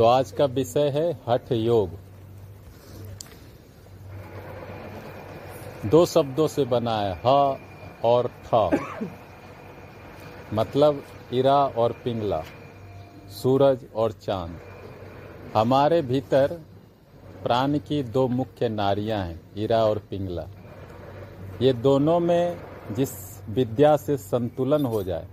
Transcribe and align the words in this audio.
तो 0.00 0.04
आज 0.04 0.30
का 0.32 0.44
विषय 0.46 0.88
है 0.88 1.10
हठ 1.28 1.50
योग। 1.52 1.90
दो 5.86 6.04
शब्दों 6.06 6.46
से 6.48 6.64
बना 6.64 6.94
है 6.98 7.18
ह 7.26 7.32
और 8.04 8.30
ठ 8.46 8.54
मतलब 10.54 11.02
इरा 11.32 11.56
और 11.76 11.92
पिंगला, 12.04 12.42
सूरज 13.32 13.84
और 13.94 14.12
चाँद। 14.12 14.56
हमारे 15.56 16.00
भीतर 16.02 16.58
प्राण 17.42 17.78
की 17.78 18.02
दो 18.02 18.26
मुख्य 18.28 18.68
नारियाँ 18.68 19.22
हैं, 19.24 19.40
इरा 19.56 19.84
और 19.84 19.98
पिंगला। 20.10 20.46
ये 21.62 21.72
दोनों 21.72 22.18
में 22.20 22.56
जिस 22.92 23.12
विद्या 23.50 23.96
से 23.96 24.16
संतुलन 24.16 24.86
हो 24.86 25.02
जाए 25.02 25.26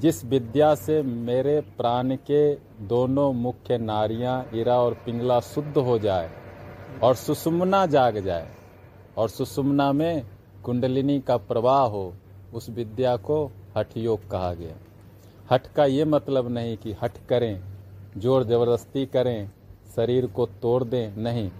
जिस 0.00 0.24
विद्या 0.24 0.74
से 0.74 1.02
मेरे 1.02 1.60
प्राण 1.76 2.14
के 2.30 2.54
दोनों 2.86 3.32
मुख्य 3.32 3.78
नारियाँ 3.78 4.34
इरा 4.54 4.76
और 4.78 4.94
पिंगला 5.04 5.38
शुद्ध 5.40 5.76
हो 5.78 5.98
जाए 5.98 6.30
और 7.02 7.14
सुषुम्ना 7.14 7.84
जाग 7.86 8.18
जाए 8.18 8.48
और 9.16 9.28
सुषुम्ना 9.28 9.92
में 9.92 10.26
कुंडलिनी 10.64 11.20
का 11.20 11.36
प्रवाह 11.36 11.82
हो, 11.82 12.12
उस 12.54 12.68
विद्या 12.70 13.16
को 13.16 13.44
हठ 13.76 13.96
योग 13.96 14.28
कहा 14.30 14.52
गया। 14.54 14.76
हठ 15.50 15.66
का 15.66 15.84
ये 15.84 16.04
मतलब 16.04 16.48
नहीं 16.48 16.76
कि 16.76 16.92
हठ 16.92 17.18
करें, 17.28 17.60
ज़ोर 18.16 18.44
ज़बरदस्ती 18.44 19.04
करें, 19.06 19.50
शरीर 19.96 20.26
को 20.26 20.46
तोड़ 20.62 20.82
दें, 20.84 21.16
नहीं। 21.16 21.50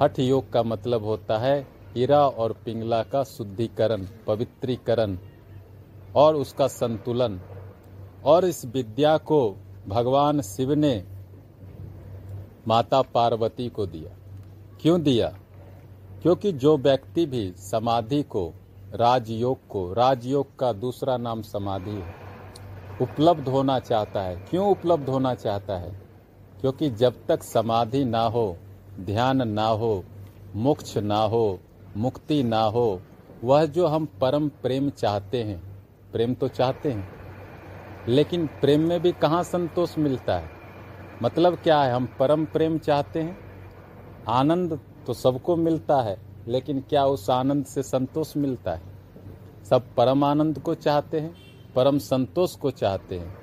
हठ 0.00 0.18
योग 0.18 0.52
का 0.52 0.62
मतलब 0.62 1.04
होता 1.04 1.38
है 1.38 1.66
इरा 1.96 2.26
और 2.28 2.52
पिंगला 2.64 3.02
का 3.02 3.22
शुद्धिकरण, 3.24 4.06
पवित्रीकरण। 4.26 5.16
और 6.16 6.36
उसका 6.36 6.66
संतुलन। 6.66 7.40
और 8.24 8.44
इस 8.44 8.66
विद्या 8.66 9.16
को 9.16 9.56
भगवान 9.88 10.40
शिव 10.40 10.72
ने 10.72 11.04
माता 12.68 13.02
पार्वती 13.02 13.68
को 13.68 13.86
दिया। 13.86 14.16
क्यों 14.80 15.02
दिया? 15.02 15.38
क्योंकि 16.22 16.52
जो 16.52 16.76
व्यक्ति 16.76 17.26
भी 17.26 17.52
समाधि 17.52 18.22
को, 18.22 18.52
राजयोग 18.94 19.58
को, 19.68 19.92
राजयोग 19.92 20.58
का 20.58 20.72
दूसरा 20.72 21.16
नाम 21.16 21.42
समाधि 21.42 21.90
है, 21.90 22.14
उपलब्ध 23.02 23.48
होना 23.48 23.78
चाहता 23.78 24.22
है। 24.22 24.36
क्यों 24.36 24.70
उपलब्ध 24.70 25.08
होना 25.08 25.34
चाहता 25.34 25.76
है? 25.76 26.00
क्योंकि 26.60 26.90
जब 26.90 27.26
तक 27.28 27.42
समाधि 27.42 28.04
ना 28.04 28.22
हो, 28.22 28.56
ध्यान 29.00 29.48
ना 29.48 29.66
हो, 29.66 30.04
मोक्ष 30.56 30.96
ना 30.96 31.18
हो, 31.18 31.60
मुक्ति 31.96 32.42
ना 32.42 32.62
हो, 32.62 33.00
वह 33.44 33.66
जो 33.66 33.86
हम 33.86 34.08
परम 34.20 34.48
प्रेम 34.48 34.90
चाहते 34.90 35.42
हैं 35.42 35.73
प्रेम 36.14 36.34
तो 36.34 36.48
चाहते 36.48 36.90
हैं, 36.92 37.08
लेकिन 38.08 38.46
प्रेम 38.60 38.80
में 38.80 39.00
भी 39.02 39.12
कहाँ 39.12 39.42
संतोष 39.42 39.96
मिलता 39.98 40.36
है? 40.36 40.50
मतलब 41.22 41.54
क्या 41.54 41.80
है, 41.82 41.92
हम 41.92 42.08
परम 42.18 42.44
प्रेम 42.44 42.78
चाहते 42.78 43.20
हैं? 43.20 43.36
आनंद 44.28 44.78
तो 45.06 45.12
सबको 45.12 45.56
मिलता 45.56 46.00
है, 46.02 46.16
लेकिन 46.48 46.80
क्या 46.80 47.04
उस 47.04 47.28
आनंद 47.30 47.64
से 47.64 47.82
संतोष 47.82 48.36
मिलता 48.36 48.72
है? 48.72 48.82
सब 49.64 49.94
परम 49.96 50.24
आनंद 50.24 50.58
को 50.58 50.74
चाहते 50.74 51.20
हैं, 51.20 51.34
परम 51.76 51.98
संतोष 51.98 52.54
को 52.56 52.70
चाहते 52.70 53.18
हैं। 53.18 53.34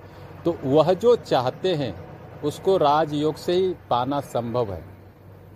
तो 0.46 0.56
वह 0.64 0.94
जो 0.94 1.16
चाहते 1.16 1.74
हैं, 1.76 1.94
उसको 2.42 2.78
राजयोग 2.78 3.36
से 3.36 3.54
ही 3.54 3.74
पाना 3.90 4.20
संभव 4.20 4.72
है, 4.74 4.84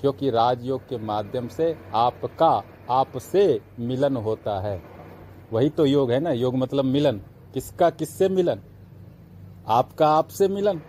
क्योंकि 0.01 0.29
राजयोग 0.29 0.87
के 0.87 0.97
माध्यम 0.97 1.47
से 1.47 1.75
आपका 1.95 2.51
आपसे 2.89 3.61
मिलन 3.79 4.15
होता 4.17 4.59
है। 4.59 4.94
वही 5.51 5.69
तो 5.69 5.85
योग 5.85 6.11
है 6.11 6.19
ना, 6.19 6.31
योग 6.31 6.55
मतलब 6.55 6.85
मिलन। 6.85 7.21
किसका, 7.53 7.89
किससे 7.89 8.29
मिलन? 8.29 8.59
आपका 9.67 10.07
आपसे 10.07 10.47
मिलन। 10.47 10.81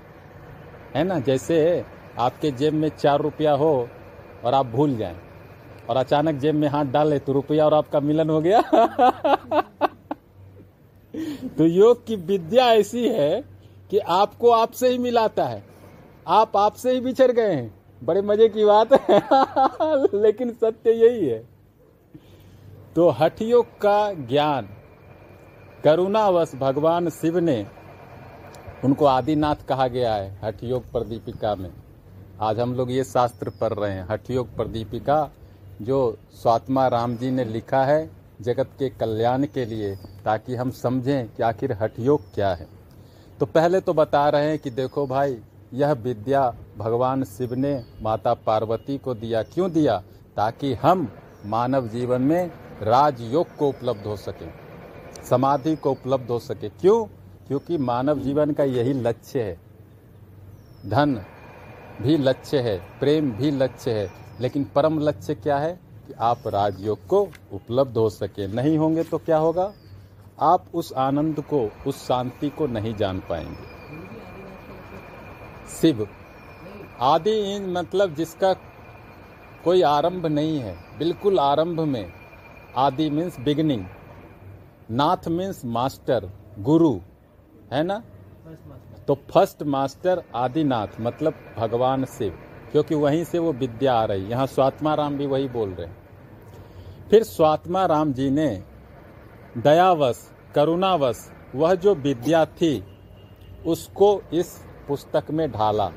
है 0.94 1.04
ना, 1.04 1.18
जैसे 1.18 1.84
आपके 2.18 2.50
जेब 2.50 2.74
में 2.74 2.88
चार 2.88 3.20
रुपया 3.20 3.52
हो 3.52 3.88
और 4.44 4.54
आप 4.54 4.66
भूल 4.66 4.96
जाएँ, 4.96 5.16
और 5.90 5.96
अचानक 5.96 6.34
जेब 6.34 6.54
में 6.54 6.68
हाथ 6.68 6.84
डाले 6.84 7.18
तो 7.18 7.32
रुपया 7.32 7.66
और 7.66 7.74
आपका 7.74 8.00
मिलन 8.00 8.30
हो 8.30 8.40
गया। 8.40 8.60
तो 11.58 11.66
योग 11.66 12.06
की 12.06 12.16
विद्या 12.16 12.72
ऐसी 12.72 13.08
है 13.08 13.44
कि 13.90 13.98
आपको 13.98 14.50
आपसे 14.50 14.88
ही 14.88 14.98
मिलाता 14.98 15.44
है। 15.44 15.64
आप 16.26 16.56
आपसे 16.56 16.92
ही 16.92 17.00
बिछड़ 17.00 17.32
गए 17.32 17.52
हैं। 17.52 17.74
बड़े 18.04 18.22
मज़े 18.22 18.48
की 18.48 18.64
बात 18.64 18.92
है। 18.92 19.18
लेकिन 20.22 20.52
सत्य 20.52 20.90
यही 20.90 21.26
है। 21.26 21.55
तो 22.96 23.08
हठ 23.10 23.42
योग 23.42 23.66
का 23.66 24.12
ज्ञान, 24.12 24.68
करुणावश 25.84 26.54
भगवान 26.54 27.10
शिव 27.10 27.38
ने, 27.38 27.66
उनको 28.84 29.04
आदिनाथ 29.04 29.54
कहा 29.68 29.88
गया 29.88 30.14
है 30.14 30.38
हठ 30.44 30.64
योग 30.64 30.92
प्रदीपिका 30.92 31.54
में। 31.54 31.70
आज 32.40 32.60
हम 32.60 32.74
लोग 32.74 32.92
ये 32.92 33.04
शास्त्र 33.04 33.50
पढ़ 33.50 33.72
रहे 33.72 33.92
हैं 33.92 34.06
हठ 34.10 34.30
योग 34.30 34.56
प्रदीपिका, 34.56 35.30
जो 35.82 36.18
स्वात्मा 36.34 36.86
राम 36.88 37.16
जी 37.16 37.30
ने 37.30 37.44
लिखा 37.44 37.84
है 37.84 38.10
जगत 38.40 38.70
के 38.78 38.88
कल्याण 38.88 39.44
के 39.44 39.64
लिए, 39.64 39.94
ताकि 40.24 40.54
हम 40.54 40.70
समझें 40.70 41.28
कि 41.28 41.42
आखिर 41.42 41.72
हठ 41.72 41.98
योग 41.98 42.34
क्या 42.34 42.54
है। 42.54 42.66
तो 43.40 43.46
पहले 43.46 43.80
तो 43.80 43.94
बता 43.94 44.28
रहे 44.28 44.48
हैं 44.48 44.58
कि 44.58 44.70
देखो 44.70 45.06
भाई, 45.06 45.38
यह 45.74 45.92
विद्या 45.92 46.54
भगवान 46.78 47.24
शिव 47.24 47.54
ने 47.54 47.84
माता 48.02 48.34
पार्वती 48.34 48.98
को 48.98 49.14
दिया। 49.14 49.42
क्यों 49.42 49.70
दिया? 49.70 50.02
ताकि 50.36 50.74
हम 50.74 51.12
मानव 51.46 51.88
जीवन 51.88 52.22
में 52.22 52.50
राजयोग 52.82 53.56
को 53.56 53.68
उपलब्ध 53.68 54.06
हो 54.06 54.16
सके, 54.16 54.46
समाधि 55.24 55.76
को 55.76 55.90
उपलब्ध 55.90 56.30
हो 56.30 56.38
सके। 56.38 56.68
क्यों? 56.68 57.04
क्योंकि 57.48 57.78
मानव 57.78 58.18
जीवन 58.18 58.50
का 58.50 58.64
यही 58.64 58.92
लक्ष्य 58.92 59.42
है। 59.42 59.60
धन 60.86 61.14
भी 62.02 62.16
लक्ष्य 62.16 62.60
है, 62.60 62.78
प्रेम 63.00 63.30
भी 63.32 63.50
लक्ष्य 63.50 63.90
है, 63.90 64.12
लेकिन 64.40 64.64
परम 64.64 64.98
लक्ष्य 64.98 65.34
क्या 65.34 65.58
है? 65.58 65.80
कि 66.06 66.12
आप 66.12 66.46
राजयोग 66.46 67.06
को 67.06 67.20
उपलब्ध 67.52 67.96
हो 67.96 68.08
सके। 68.10 68.46
नहीं 68.46 68.78
होंगे 68.78 69.02
तो 69.02 69.18
क्या 69.18 69.36
होगा? 69.36 69.72
आप 70.40 70.64
उस 70.74 70.92
आनंद 70.92 71.40
को, 71.40 71.70
उस 71.86 72.06
शांति 72.08 72.50
को 72.50 72.66
नहीं 72.66 72.94
जान 72.94 73.20
पाएँगे। 73.20 73.76
शिव, 75.80 76.08
आदि 77.00 77.30
इन 77.30 77.70
मतलब 77.70 78.14
जिसका 78.14 78.52
कोई 79.64 79.82
आरंभ 79.82 80.26
नहीं 80.26 80.58
है, 80.58 80.76
बिल्कुल 80.98 81.38
आरंभ 81.38 81.80
में 81.80 82.12
आदि 82.76 83.08
मीन्स 83.10 83.38
बिगनिंग 83.40 83.84
नाथ 84.90 85.28
मीन्स 85.28 85.64
मास्टर 85.66 86.28
गुरु, 86.60 86.92
है 87.72 87.82
ना? 87.82 88.02
तो 89.08 89.14
फ़र्स्ट 89.30 89.62
मास्टर 89.64 90.22
आदिनाथ 90.34 91.00
मतलब 91.00 91.34
भगवान 91.58 92.04
शिव, 92.06 92.38
क्योंकि 92.72 92.94
वहीं 92.94 93.24
से 93.24 93.38
वो 93.38 93.52
विद्या 93.54 93.94
आ 93.94 94.04
रही। 94.04 94.26
यहाँ 94.26 94.46
स्वात्मा 94.46 94.94
राम 94.94 95.16
भी 95.18 95.26
वही 95.26 95.48
बोल 95.48 95.70
रहे 95.70 95.86
हैं। 95.86 95.96
फिर 97.10 97.22
स्वात्मा 97.24 97.84
राम 97.86 98.12
जी 98.12 98.30
ने 98.30 98.48
दयावश, 99.58 100.28
करुणावश, 100.54 101.28
वह 101.54 101.74
जो 101.74 101.94
विद्या 101.96 102.44
थी, 102.46 102.82
उसको 103.66 104.20
इस 104.32 104.56
पुस्तक 104.88 105.30
में 105.30 105.50
ढाला। 105.52 105.90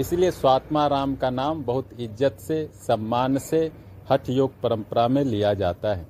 इसलिए 0.00 0.30
स्वात्मा 0.30 0.86
राम 0.86 1.14
का 1.16 1.30
नाम 1.30 1.62
बहुत 1.64 2.00
इज़्ज़त 2.00 2.36
से, 2.40 2.64
सम्मान 2.78 3.38
से 3.40 3.70
हठ 4.12 4.28
योग 4.30 4.60
परंपरा 4.60 5.06
में 5.08 5.22
लिया 5.24 5.52
जाता 5.54 5.94
है। 5.94 6.06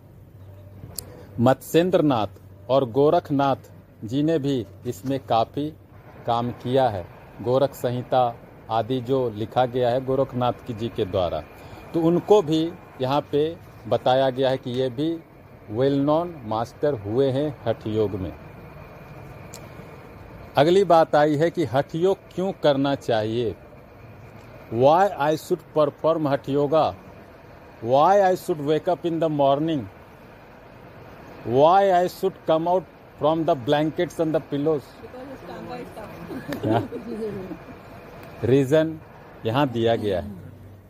मत्स्येंद्र 1.40 2.02
नाथ 2.02 2.70
और 2.70 2.84
गोरखनाथ 2.90 3.70
जी 4.04 4.22
ने 4.22 4.38
भी 4.38 4.66
इसमें 4.86 5.18
काफ़ी 5.20 5.68
काम 6.26 6.50
किया 6.52 6.88
है। 6.88 7.04
गोरख 7.42 7.74
संहिता 7.74 8.22
आदि 8.70 9.00
जो 9.00 9.18
लिखा 9.30 9.64
गया 9.66 9.90
है 9.90 10.04
गोरखनाथ 10.04 10.66
की 10.66 10.74
जी 10.74 10.88
के 10.88 11.04
द्वारा। 11.04 11.42
तो 11.94 12.00
उनको 12.00 12.40
भी 12.42 12.60
यहाँ 13.00 13.20
पे 13.32 13.56
बताया 13.88 14.30
गया 14.30 14.50
है 14.50 14.58
कि 14.58 14.70
ये 14.70 14.88
भी 14.88 15.10
वेल 15.70 15.98
नोन 16.00 16.34
मास्टर 16.44 16.94
हुए 16.94 17.30
हैं 17.30 17.48
हठ 17.66 17.86
योग 17.86 18.14
में। 18.14 18.32
अगली 20.56 20.84
बात 20.84 21.14
आई 21.14 21.36
है 21.36 21.50
कि 21.50 21.64
हठ 21.64 21.94
योग 21.94 22.18
क्यों 22.34 22.52
करना 22.62 22.94
चाहिए? 22.94 23.54
Y 24.72 25.08
I 25.08 25.36
should 25.36 25.58
perform 25.76 26.28
hatha 26.28 26.48
yoga 26.48 26.94
why 27.84 28.18
I 28.20 28.36
should 28.36 28.58
wake up 28.60 29.06
in 29.06 29.18
the 29.20 29.24
morning 29.24 29.84
why 31.46 31.88
I 31.90 32.08
should 32.08 32.32
come 32.48 32.68
out 32.68 32.84
from 33.18 33.44
the 33.44 33.50
blankets 33.66 34.20
and 34.20 34.36
the 34.36 34.40
pillows 34.50 34.82
reason 38.44 38.98
यहाँ 39.46 39.66
दिया 39.68 39.94
गया 39.96 40.20
है। 40.20 40.32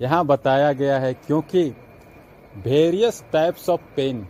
यहाँ 0.02 0.24
बताया 0.26 0.72
गया 0.72 0.98
है 0.98 1.12
क्योंकि 1.16 1.62
वेरियस 2.56 3.22
टाइप्स 3.32 3.68
ऑफ़ 3.68 3.80
पेन 3.96 4.26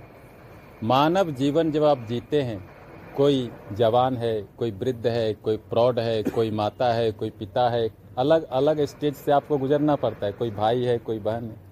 मानव 0.82 1.30
जीवन 1.32 1.70
जब 1.72 1.84
आप 1.84 2.04
जीते 2.08 2.42
हैं 2.42 2.58
कोई 3.16 3.50
जवान 3.72 4.16
है 4.16 4.34
कोई 4.58 4.70
वृद्ध 4.70 5.06
है 5.06 5.32
कोई 5.34 5.56
प्रौढ़ 5.70 5.98
है 6.00 6.22
कोई 6.22 6.50
माता 6.50 6.92
है 6.92 7.10
कोई 7.12 7.30
पिता 7.30 7.68
है 7.70 7.88
अलग 8.18 8.48
अलग 8.52 8.84
स्टेज 8.84 9.14
से 9.14 9.32
आपको 9.32 9.58
गुजरना 9.58 9.96
पड़ता 9.96 10.26
है। 10.26 10.32
कोई 10.32 10.50
भाई 10.50 10.84
है 10.84 10.98
कोई 10.98 11.18
बहन 11.18 11.44
है। 11.44 11.69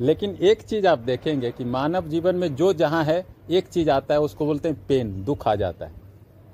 लेकिन 0.00 0.36
एक 0.40 0.62
चीज़ 0.62 0.86
आप 0.86 0.98
देखेंगे 0.98 1.50
कि 1.50 1.64
मानव 1.64 2.08
जीवन 2.08 2.36
में 2.36 2.54
जो 2.56 2.72
जहाँ 2.72 3.02
है, 3.04 3.24
एक 3.50 3.68
चीज़ 3.68 3.90
आता 3.90 4.14
है, 4.14 4.20
उसको 4.20 4.46
बोलते 4.46 4.68
हैं 4.68 4.86
पेन 4.88 5.12
दुख 5.24 5.46
आ 5.48 5.54
जाता 5.54 5.86
है। 5.86 5.92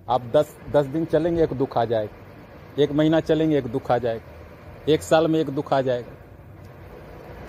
आप 0.09 0.23
दस 0.35 0.57
दस 0.73 0.87
दिन 0.87 1.05
चलेंगे, 1.05 1.43
एक 1.43 1.53
दुख 1.53 1.77
आ 1.79 1.85
जाएगा। 1.85 2.83
एक 2.83 2.93
महीना 2.93 3.21
चलेंगे, 3.21 3.59
एक 3.59 3.67
दुख 3.67 3.91
आ 3.91 3.99
जाएगा। 3.99 4.93
एक 4.93 5.03
साल 5.03 5.29
में 5.29 5.39
एक 5.41 5.51
दुख 5.51 5.73
आ 5.73 5.81
जाएगा। 5.81 6.13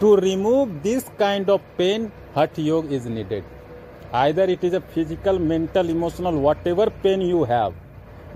To 0.01 0.15
remove 0.15 0.69
this 0.83 1.09
kind 1.19 1.49
of 1.49 1.61
pain 1.77 2.11
hatha 2.37 2.59
yoga 2.59 2.91
is 2.93 3.07
needed 3.09 3.43
either 4.13 4.49
it 4.49 4.63
is 4.65 4.75
a 4.75 4.79
physical 4.79 5.39
mental 5.41 5.89
emotional 5.89 6.35
whatever 6.67 6.89
pain 7.03 7.21
you 7.21 7.43
have 7.43 7.75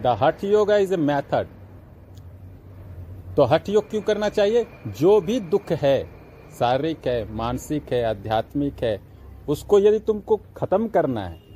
the 0.03 0.17
hatha 0.21 0.44
yoga 0.44 0.77
is 0.77 0.94
a 0.94 0.97
method 0.97 1.47
तो 3.35 3.44
हट 3.45 3.69
योग 3.69 3.89
क्यों 3.89 4.01
करना 4.01 4.29
चाहिए? 4.29 4.65
जो 4.88 5.19
भी 5.21 5.39
दुख 5.41 5.71
है 5.73 6.19
शारीरिक 6.59 7.07
है, 7.07 7.33
मानसिक 7.33 7.94
है, 7.94 8.03
आध्यात्मिक 8.03 8.83
है, 8.83 9.01
उसको 9.50 9.79
यदि 9.79 10.00
तुमको 10.00 10.39
खत्म 10.57 10.88
करना 10.88 11.25
है 11.25 11.50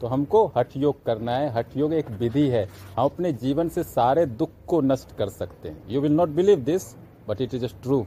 तो 0.00 0.06
हमको 0.06 0.52
हठ 0.56 0.76
योग 0.76 1.04
करना 1.04 1.32
है। 1.32 1.50
हठ 1.50 1.76
योग 1.76 1.92
एक 1.92 2.10
विधि 2.10 2.48
है। 2.48 2.64
हम 2.96 3.04
अपने 3.04 3.32
जीवन 3.32 3.68
से 3.68 3.82
सारे 3.82 4.26
दुख 4.26 4.50
को 4.66 4.80
नष्ट 4.80 5.16
कर 5.16 5.28
सकते 5.28 5.68
हैं। 5.68 5.84
You 5.88 6.00
will 6.00 6.12
not 6.12 6.28
believe 6.28 6.60
this 6.60 6.96
but 7.28 7.40
it 7.40 7.54
is 7.54 7.66
true 7.82 8.06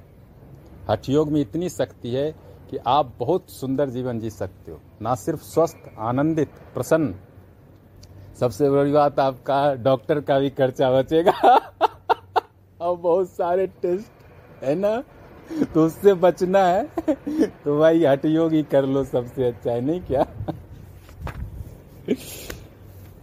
hatha 0.89 1.09
yoga 1.09 1.31
में 1.31 1.41
इतनी 1.41 1.69
शक्ति 1.69 2.09
है 2.09 2.31
कि 2.69 2.77
आप 2.77 3.13
बहुत 3.19 3.49
सुंदर 3.49 3.89
जीवन 3.89 4.19
जी 4.19 4.29
सकते 4.29 4.71
हो। 4.71 4.79
ना 5.01 5.15
सिर्फ़ 5.15 5.41
स्वस्थ, 5.41 5.77
आनंदित, 5.97 6.49
प्रसन्न। 6.73 7.15
सबसे 8.39 8.69
बड़ी 8.69 8.91
बात 8.91 9.19
आपका 9.19 9.73
डॉक्टर 9.75 10.21
का 10.21 10.39
भी 10.39 10.49
खर्चा 10.49 10.91
बचेगा। 10.91 11.31
और 12.81 12.97
बहुत 12.97 13.29
सारे 13.29 13.67
टेस्ट, 13.67 14.11
है 14.63 14.75
ना? 14.75 15.03
तो 15.73 15.85
उससे 15.85 16.13
बचना 16.13 16.63
है। 16.63 16.89
तो 17.47 17.79
भाई 17.79 18.05
हट 18.05 18.25
ही 18.25 18.63
कर 18.63 18.85
लो 18.85 19.03
सबसे 19.03 19.43
अच्छा 19.47 19.71
है 19.71 19.81
नहीं 19.81 20.01
क्या? 20.01 20.27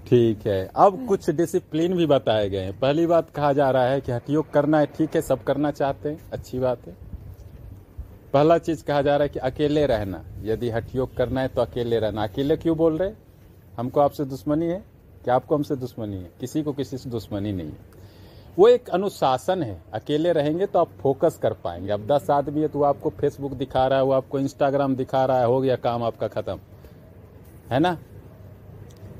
ठीक 0.06 0.46
है। 0.46 0.70
अब 0.76 1.06
कुछ 1.06 1.30
डिसिप्लिन 1.30 1.96
भी 1.96 2.06
बताए 2.06 2.48
गए 2.48 2.60
हैं। 2.60 2.78
पहली 2.78 3.06
बात 3.06 3.30
कहा 3.30 3.52
जा 3.52 3.70
रहा 3.70 3.84
है 3.84 4.00
कि 4.00 4.12
हट 4.12 4.30
योग 4.30 4.50
करना 4.50 4.78
है, 4.78 4.86
ठीक 4.86 5.14
है, 5.14 5.22
सब 5.22 5.44
करना 5.44 5.70
चाहते 5.70 6.08
हैं, 6.08 6.30
अच्छी 6.32 6.58
बात 6.58 6.78
है। 6.86 6.96
पहला 8.32 8.58
चीज़ 8.58 8.84
कहा 8.84 9.02
जा 9.02 9.16
रहा 9.16 9.22
है 9.22 9.28
कि 9.28 9.38
अकेले 9.38 9.86
रहना। 9.86 10.24
यदि 10.42 10.70
हठ 10.70 10.94
योग 10.94 11.16
करना 11.16 11.40
है 11.40 11.48
तो 11.48 11.60
अकेले 11.62 11.98
रहना। 11.98 12.22
अकेले 12.22 12.56
क्यों 12.56 12.76
बोल 12.76 12.98
रहे? 12.98 13.10
हमको 13.76 14.00
आपसे 14.00 14.24
दुश्मनी 14.24 14.66
है? 14.66 14.84
क्या 15.24 15.34
आपको 15.34 15.56
हमसे 15.56 15.76
दुश्मनी 15.76 16.16
है? 16.16 16.30
किसी 16.40 16.62
को 16.62 16.72
किसी 16.72 16.98
से 16.98 17.10
दुश्मनी 17.10 17.52
नहीं 17.52 17.68
है। 17.68 17.95
वो 18.58 18.68
एक 18.68 18.88
अनुशासन 18.88 19.62
है। 19.62 19.80
अकेले 19.92 20.32
रहेंगे 20.32 20.66
तो 20.66 20.78
आप 20.78 20.90
फोकस 21.00 21.38
कर 21.42 21.52
पाएँगे। 21.54 21.92
अब 21.92 22.06
दस 22.06 22.30
आदमी 22.30 22.60
है 22.60 22.68
तो 22.68 22.82
आपको 22.82 23.10
फेसबुक 23.10 23.52
दिखा 23.52 23.86
रहा 23.86 23.98
है, 23.98 24.04
वो 24.04 24.12
आपको 24.12 24.38
इंस्टाग्राम 24.38 24.94
दिखा 24.96 25.24
रहा 25.24 25.38
है, 25.38 25.46
हो 25.46 25.60
गया 25.60 25.76
काम 25.76 26.02
आपका 26.02 26.28
खत्म। 26.28 26.58
है 27.70 27.78
ना? 27.78 27.96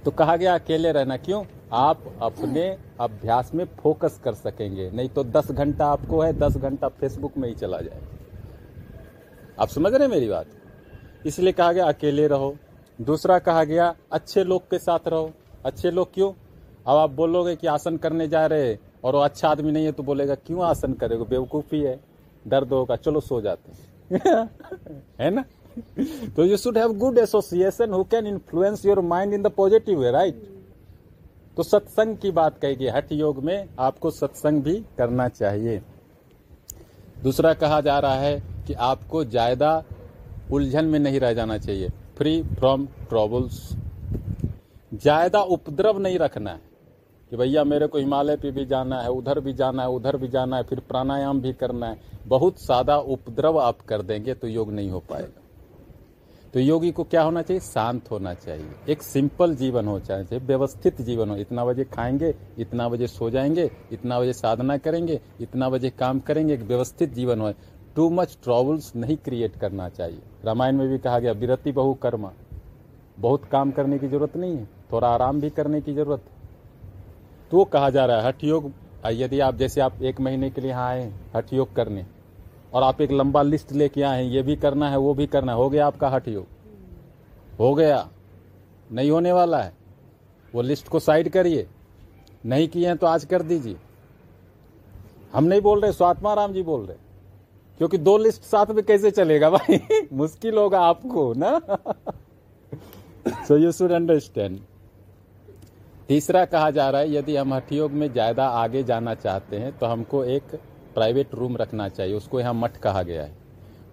तो 0.04 0.10
कहा 0.10 0.36
गया 0.36 0.54
अकेले 0.54 0.92
रहना 0.92 1.16
क्यों? 1.16 1.44
आप 1.72 2.02
अपने 2.22 2.66
अभ्यास 3.00 3.54
में 3.54 3.64
फोकस 3.78 4.20
कर 4.24 4.34
सकेंगे। 4.34 4.90
नहीं 4.90 5.08
तो 5.08 5.24
दस 5.24 5.50
घंटा 5.50 5.86
आपको 5.86 6.20
है, 6.20 6.32
दस 6.32 6.56
घंटा 6.56 6.88
फेसबुक 6.90 7.36
में 7.38 7.48
ही 7.48 7.54
चला 7.54 7.80
जाएगा 7.80 8.14
आप 9.58 9.68
समझ 9.68 9.92
रहे 9.94 10.08
मेरी 10.08 10.28
बात? 10.28 10.46
इसलिए 11.26 11.52
कहा 11.52 11.72
गया 11.72 11.84
अकेले 11.84 12.26
रहो। 12.26 12.54
दूसरा 13.00 13.38
कहा 13.38 13.64
गया, 13.64 13.94
अच्छे 14.12 14.44
लोग 14.44 14.70
के 14.70 14.78
साथ 14.78 15.08
रहो। 15.08 15.30
अच्छे 15.64 15.90
लोग 15.90 16.12
क्यों? 16.14 16.32
अब 16.86 16.96
आप 16.96 17.10
बोलोगे 17.10 17.56
कि 17.56 17.66
आसन 17.66 17.96
करने 17.96 18.28
जा 18.28 18.46
रहे 18.46 18.76
और 19.04 19.14
वो 19.14 19.20
अच्छा 19.20 19.48
आदमी 19.48 19.72
नहीं 19.72 19.84
है 19.84 19.92
तो 19.92 20.02
बोलेगा, 20.02 20.34
क्यों 20.36 20.64
आसन 20.64 20.92
करेगा 20.94 21.24
बेवकूफ़ी 21.26 21.80
है। 21.80 21.98
दर्द 22.44 22.72
होगा। 22.72 22.96
चलो 22.96 23.20
सो 23.20 23.40
जाते 23.40 24.16
है। 25.20 25.30
ना? 25.30 25.44
तो 26.36 26.44
you 26.44 26.56
should 26.56 26.78
have 26.78 26.92
good 26.98 27.18
association 27.18 27.92
who 27.92 28.02
can 28.06 28.26
influence 28.26 28.84
your 28.86 29.00
mind 29.02 29.34
in 29.34 29.42
the 29.42 29.50
positive 29.52 30.00
way 30.00 30.10
right 30.10 30.42
तो 31.56 31.62
सत्संग 31.62 32.16
की 32.18 32.30
बात 32.30 32.58
कहेगी, 32.58 32.86
हठ 32.88 33.12
योग 33.12 33.42
में 33.44 33.68
आपको 33.78 34.10
सत्संग 34.12 34.62
भी 34.62 34.74
करना 34.98 35.28
चाहिए। 35.30 35.80
दूसरा 37.22 37.52
कहा 37.54 37.80
जा 37.80 37.98
रहा 37.98 38.14
है 38.14 38.40
कि 38.66 38.74
आपको 38.74 39.24
ज़्यादा 39.26 39.82
उलझन 40.52 40.84
में 40.84 40.98
नहीं 40.98 41.20
रह 41.20 41.32
जाना 41.34 41.58
चाहिए। 41.58 41.88
फ्री 42.18 42.42
फ्रॉम 42.50 42.86
ट्रबल्स 43.08 43.60
ज़्यादा 44.92 45.40
उपद्रव 45.40 45.98
नहीं 45.98 46.18
रखना 46.18 46.50
है। 46.50 46.60
कि 47.30 47.36
भैया 47.36 47.64
मेरे 47.64 47.86
को 47.86 47.98
हिमालय 47.98 48.36
पे 48.36 48.50
भी 48.50 48.66
जाना 48.66 49.00
है, 49.00 49.10
उधर 49.10 49.40
भी 49.40 49.52
जाना 49.52 49.82
है, 49.82 49.88
उधर 49.88 50.16
भी 50.16 50.28
जाना 50.28 50.56
है, 50.56 50.62
फिर 50.62 50.80
प्राणायाम 50.80 51.40
भी 51.40 51.52
करना 51.52 51.86
है, 51.86 52.00
बहुत 52.26 52.58
सादा 52.58 52.98
उपद्रव 52.98 53.58
आप 53.58 53.80
कर 53.80 54.02
देंगे 54.02 54.34
तो 54.34 54.48
योग 54.48 54.72
नहीं 54.72 54.90
हो 54.90 55.00
पाएगा। 55.00 55.42
तो 56.54 56.60
योगी 56.60 56.92
को 56.92 57.04
क्या 57.04 57.22
होना 57.22 57.42
चाहिए? 57.42 57.60
शांत 57.60 58.10
होना 58.10 58.34
चाहिए। 58.34 58.66
एक 58.88 59.02
सिंपल 59.02 59.54
जीवन 59.54 59.86
हो 59.86 60.00
चाहिए, 60.00 60.38
व्यवस्थित 60.38 61.02
जीवन 61.02 61.30
हो। 61.30 61.36
इतना 61.36 61.64
बजे 61.64 61.84
खाएँगे, 61.84 62.34
इतना 62.58 62.88
बजे 62.88 63.06
सो 63.06 63.30
जाएँगे, 63.30 63.70
इतना 63.92 64.20
बजे 64.20 64.32
साधना 64.32 64.76
करेंगे, 64.76 65.20
इतना 65.40 65.70
बजे 65.70 65.90
काम 65.90 66.20
करेंगे, 66.20 66.54
एक 66.54 66.62
व्यवस्थित 66.62 67.14
जीवन 67.14 67.40
हो। 67.40 67.52
टू 67.96 68.10
मच 68.10 68.38
ट्रबल्स 68.44 68.96
नहीं 68.96 69.16
क्रिएट 69.16 69.56
करना 69.56 69.88
चाहिए। 69.88 70.18
रामायण 70.44 70.76
में 70.76 70.88
भी 70.88 70.98
कहा 70.98 71.18
गया, 71.18 71.32
विरति 71.32 71.72
बहु 71.72 71.94
कर्मा। 71.94 72.32
बहुत 73.18 73.44
काम 73.44 73.70
करने 73.70 73.98
की 73.98 74.08
ज़रूरत 74.08 74.36
नहीं 74.36 74.56
है, 74.56 74.68
थोड़ा 74.92 75.08
आराम 75.08 75.40
भी 75.40 75.50
करने 75.50 75.80
की 75.80 75.94
ज़रूरत। 75.94 76.20
है 76.20 76.35
तो 77.50 77.64
कहा 77.64 77.90
जा 77.90 78.06
रहा 78.06 78.16
है, 78.16 78.24
हठ 78.24 78.44
योग 78.44 78.72
यदि 79.06 79.40
आप 79.40 79.54
जैसे 79.54 79.80
आप 79.80 80.02
एक 80.02 80.20
महीने 80.20 80.50
के 80.50 80.60
लिए 80.60 80.70
यहाँ 80.70 80.88
आए, 80.88 81.12
हठ 81.36 81.52
योग 81.52 81.74
करने। 81.74 82.06
और 82.74 82.82
आप 82.82 83.00
एक 83.00 83.12
लंबा 83.12 83.42
लिस्ट 83.42 83.72
लेके 83.72 84.02
आए 84.02 84.24
हैं, 84.24 84.30
ये 84.32 84.42
भी 84.42 84.56
करना 84.56 84.90
है, 84.90 84.96
वो 84.96 85.14
भी 85.14 85.26
करना 85.26 85.52
है, 85.52 85.58
हो 85.58 85.70
गया 85.70 85.86
आपका 85.86 86.08
हठ 86.08 86.28
योग। 86.28 86.46
हो 87.60 87.74
गया। 87.74 88.08
नहीं 88.92 89.10
होने 89.10 89.32
वाला 89.32 89.62
है। 89.62 89.72
वो 90.54 90.62
लिस्ट 90.62 90.88
को 90.88 90.98
साइड 90.98 91.28
करिए। 91.28 91.66
नहीं 92.46 92.68
किए 92.68 92.86
हैं 92.86 92.96
तो 92.96 93.06
आज 93.06 93.24
कर 93.24 93.42
दीजिए। 93.42 93.76
हम 95.32 95.44
नहीं 95.44 95.60
बोल 95.60 95.80
रहे, 95.80 95.92
स्वात्मा 95.92 96.34
राम 96.34 96.52
जी 96.52 96.62
बोल 96.62 96.86
रहे। 96.86 96.96
क्योंकि 97.78 97.98
दो 97.98 98.18
लिस्ट 98.18 98.42
साथ 98.42 98.66
में 98.66 98.84
कैसे 98.84 99.10
चलेगा 99.10 99.50
भाई? 99.50 100.06
मुश्किल 100.12 100.58
होगा 100.58 100.80
आपको, 100.80 101.34
ना? 101.34 101.60
सो 103.28 103.56
यू 103.56 103.72
शुड 103.72 103.92
अंडरस्टैंड 103.92 104.60
तीसरा 106.08 106.44
कहा 106.44 106.70
जा 106.70 106.88
रहा 106.90 107.00
है, 107.00 107.12
यदि 107.12 107.36
हम 107.36 107.54
हठयोग 107.54 107.92
में 107.92 108.12
ज़्यादा 108.12 108.46
आगे 108.48 108.82
जाना 108.84 109.14
चाहते 109.16 109.56
हैं 109.56 109.72
तो 109.78 109.86
हमको 109.86 110.24
एक 110.26 110.54
प्राइवेट 110.94 111.34
रूम 111.34 111.56
रखना 111.56 111.88
चाहिए। 111.88 112.14
उसको 112.14 112.40
यहाँ 112.40 112.54
मठ 112.54 112.76
कहा 112.78 113.02
गया 113.02 113.22
है। 113.22 113.34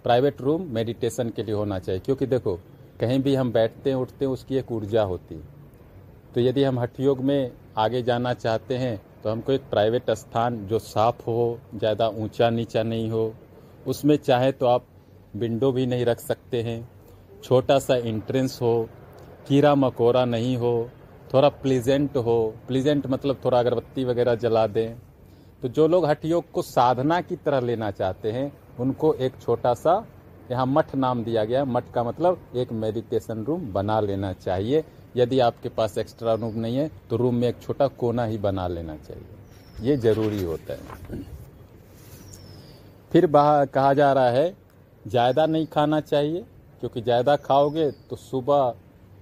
प्राइवेट 0.03 0.41
रूम 0.41 0.67
मेडिटेशन 0.71 1.29
के 1.29 1.43
लिए 1.43 1.55
होना 1.55 1.79
चाहिए, 1.79 2.01
क्योंकि 2.01 2.25
देखो, 2.27 2.55
कहीं 2.99 3.19
भी 3.21 3.35
हम 3.35 3.51
बैठते 3.53 3.89
हैं, 3.89 3.97
उठते 3.97 4.25
हैं, 4.25 4.31
उसकी 4.31 4.57
एक 4.57 4.71
ऊर्जा 4.71 5.03
होती 5.03 5.35
है। 5.35 5.41
तो 6.35 6.41
यदि 6.41 6.63
हम 6.63 6.79
हठयोग 6.79 7.19
में 7.21 7.51
आगे 7.77 8.01
जाना 8.03 8.33
चाहते 8.35 8.77
हैं 8.77 9.01
तो 9.23 9.29
हमको 9.29 9.51
एक 9.51 9.61
प्राइवेट 9.69 10.09
स्थान 10.11 10.65
जो 10.67 10.79
साफ़ 10.81 11.21
हो, 11.23 11.59
ज़्यादा 11.75 12.07
ऊँचा 12.09 12.49
नीचा 12.51 12.83
नहीं 12.83 13.09
हो, 13.11 13.33
उसमें 13.87 14.15
चाहे 14.17 14.51
तो 14.51 14.65
आप 14.67 14.85
विंडो 15.35 15.71
भी 15.71 15.85
नहीं 15.85 16.05
रख 16.05 16.19
सकते 16.21 16.61
हैं, 16.61 16.89
छोटा 17.43 17.77
सा 17.79 17.95
इंट्रेंस 17.97 18.59
हो 18.61 18.89
कीड़ा 19.47 19.73
मकोड़ा 19.75 20.25
नहीं 20.27 20.55
हो 20.57 20.89
थोड़ा 21.29 21.49
प्लीजेंट 21.61 22.17
हो। 22.17 22.35
प्लीजेंट 22.67 23.07
मतलब 23.07 23.39
थोड़ा 23.45 23.59
अगरबत्ती 23.59 24.03
वगैरह 24.05 24.35
जला 24.37 24.65
दें। 24.69 24.95
तो 25.63 25.67
जो 25.69 25.87
लोग 25.87 26.05
हठ 26.05 26.25
योग 26.25 26.51
को 26.51 26.61
साधना 26.63 27.19
की 27.21 27.35
तरह 27.37 27.59
लेना 27.61 27.91
चाहते 27.93 28.31
हैं, 28.31 28.51
उनको 28.79 29.13
एक 29.15 29.33
छोटा 29.41 29.73
सा 29.75 30.03
यहाँ 30.51 30.65
मठ 30.67 30.93
नाम 30.95 31.23
दिया 31.23 31.43
गया 31.45 31.63
मठ 31.65 31.91
का 31.93 32.03
मतलब 32.03 32.39
एक 32.55 32.71
मेडिटेशन 32.73 33.43
रूम 33.43 33.71
बना 33.73 33.99
लेना 34.01 34.31
चाहिए। 34.35 34.83
यदि 35.15 35.39
आपके 35.41 35.69
पास 35.71 35.97
एक्स्ट्रा 35.97 36.33
रूम 36.35 36.55
नहीं 36.55 36.77
है 36.77 36.89
तो 37.09 37.17
रूम 37.17 37.35
में 37.35 37.47
एक 37.47 37.61
छोटा 37.61 37.87
कोना 37.95 38.25
ही 38.25 38.37
बना 38.39 38.67
लेना 38.69 38.95
चाहिए। 38.97 39.87
ये 39.87 39.95
ज़रूरी 39.99 40.43
होता 40.43 40.73
है। 40.73 41.21
फिर 43.11 43.27
कहा 43.27 43.93
जा 43.93 44.11
रहा 44.13 44.29
है, 44.29 44.53
ज़्यादा 45.05 45.45
नहीं 45.45 45.65
खाना 45.67 45.99
चाहिए, 46.01 46.43
क्योंकि 46.79 47.01
ज़्यादा 47.01 47.35
खाओगे 47.37 47.89
तो 48.09 48.15
सुबह 48.17 48.73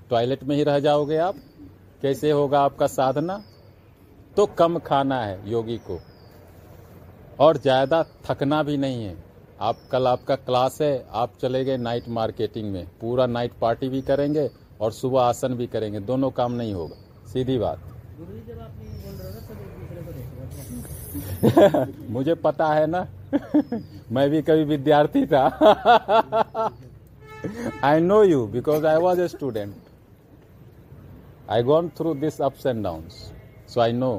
टॉयलेट 0.10 0.44
में 0.44 0.56
ही 0.56 0.64
रह 0.64 0.80
जाओगे 0.80 1.18
आप। 1.20 1.36
कैसे 2.02 2.32
होगा 2.32 2.62
आपका 2.62 2.88
साधना? 2.88 3.44
तो 4.38 4.46
कम 4.46 4.80
खाना 4.80 5.24
है 5.24 5.52
योगी 5.52 5.78
को। 5.78 6.00
और 7.40 7.58
ज़्यादा 7.58 8.04
थकना 8.26 8.64
भी 8.64 8.78
नहीं 8.78 9.04
है। 9.04 9.16
आप 9.62 9.78
कल 9.92 10.08
आपका 10.08 10.36
क्लास 10.36 10.82
है, 10.82 11.06
आप 11.12 11.32
चले 11.42 11.66
गए 11.66 11.78
नाइट 11.78 12.10
मार्केटिंग 12.10 12.72
में। 12.72 12.88
पूरा 13.02 13.26
नाइट 13.26 13.52
पार्टी 13.62 13.90
भी 13.90 14.02
करेंगे 14.02 14.50
और 14.82 14.92
सुबह 14.92 15.22
आसन 15.22 15.54
भी 15.54 15.68
करेंगे। 15.68 16.00
दोनों 16.00 16.32
काम 16.32 16.52
नहीं 16.52 16.74
होगा। 16.74 16.96
सीधी 17.34 17.58
बात। 17.58 17.80
मुझे 22.10 22.34
पता 22.36 22.68
है 22.68 22.88
ना। 22.88 23.08
मैं 24.12 24.30
भी 24.30 24.42
कभी 24.42 24.64
विद्यार्थी 24.64 25.26
था। 25.26 25.44
I 27.84 28.00
know 28.00 28.24
you 28.24 28.46
because 28.48 28.86
I 28.86 28.96
was 28.96 29.22
a 29.22 29.28
student 29.28 29.76
I 31.52 31.62
gone 31.64 31.90
through 31.98 32.14
this 32.16 32.40
ups 32.42 32.66
and 32.66 32.86
downs, 32.86 33.14
so 33.70 33.82
I 33.82 33.92
know 33.94 34.12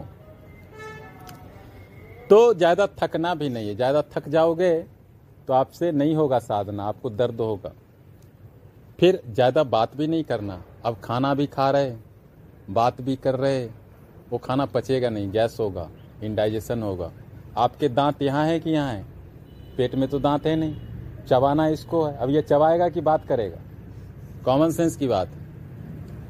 तो 2.30 2.38
ज़्यादा 2.54 2.86
थकना 2.98 3.34
भी 3.34 3.48
नहीं 3.48 3.68
है। 3.68 3.74
ज़्यादा 3.76 4.02
थक 4.12 4.28
जाओगे 4.28 4.72
तो 5.48 5.52
आपसे 5.52 5.90
नहीं 5.92 6.14
होगा 6.14 6.38
साधना 6.40 6.84
आपको 6.84 7.10
दर्द 7.12 7.40
होगा। 7.40 7.72
फिर 8.98 9.20
ज़्यादा 9.28 9.64
बात 9.66 9.96
भी 9.96 10.06
नहीं 10.06 10.24
करना। 10.24 10.62
अब 10.84 10.96
खाना 11.04 11.32
भी 11.34 11.46
खा 11.48 11.70
रहे 11.70 11.92
बात 12.70 13.00
भी 13.00 13.16
कर 13.16 13.36
रहे 13.36 13.64
वो 14.30 14.38
खाना 14.38 14.66
पचेगा 14.68 15.10
नहीं 15.10 15.30
गैस 15.32 15.56
होगा 15.60 15.88
इंडाइजेशन 16.22 16.82
होगा। 16.82 17.10
आपके 17.58 17.88
दांत 17.90 18.22
यहाँ 18.22 18.46
है 18.46 18.58
कि 18.60 18.70
यहाँ 18.70 18.92
है? 18.92 19.04
पेट 19.76 19.94
में 19.94 20.08
तो 20.08 20.18
दांत 20.20 20.46
है 20.46 20.56
नहीं। 20.56 21.26
चबाना 21.26 21.66
इसको 21.68 22.04
है। 22.04 22.16
अब 22.16 22.30
ये 22.30 22.42
चबाएगा 22.42 22.88
कि 22.88 23.00
बात 23.02 23.26
करेगा? 23.26 23.60
कॉमन 24.44 24.70
सेंस 24.70 24.96
की 24.96 25.06
बात 25.08 25.28
है। 25.28 25.41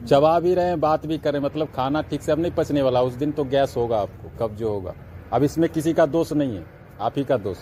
चबा 0.02 0.38
भी 0.40 0.54
रहे 0.54 0.66
हैं, 0.66 0.80
बात 0.80 1.06
भी 1.06 1.18
करें 1.18 1.38
मतलब 1.40 1.68
खाना 1.74 2.02
ठीक 2.02 2.22
से 2.22 2.32
अब 2.32 2.38
नहीं 2.40 2.52
पचने 2.52 2.82
वाला, 2.82 3.02
उस 3.02 3.14
दिन 3.14 3.32
तो 3.32 3.44
गैस 3.46 3.74
होगा 3.76 3.98
आपको 3.98 4.30
कब्ज 4.38 4.62
होगा। 4.62 4.94
अब 5.32 5.42
इसमें 5.42 5.68
किसी 5.70 5.92
का 5.92 6.06
दोष 6.08 6.32
नहीं 6.32 6.56
है, 6.56 6.64
आप 7.00 7.18
ही 7.18 7.24
का 7.24 7.36
दोष 7.38 7.58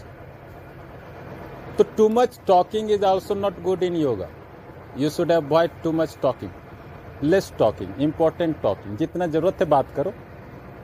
तो 1.78 1.84
too 1.96 2.08
much 2.08 2.38
talking 2.46 2.90
is 2.90 3.04
also 3.04 3.34
not 3.34 3.62
good 3.62 3.82
in 3.82 3.96
yoga 3.96 4.28
you 4.98 5.10
should 5.10 5.32
avoid 5.32 5.70
too 5.84 5.92
much 5.92 6.16
talking 6.22 6.50
less 7.24 7.52
talking 7.58 8.00
important 8.00 8.60
talking 8.62 8.96
जितना 8.96 9.26
ज़रूरत 9.26 9.60
है 9.60 9.66
बात 9.68 9.94
करो। 9.96 10.12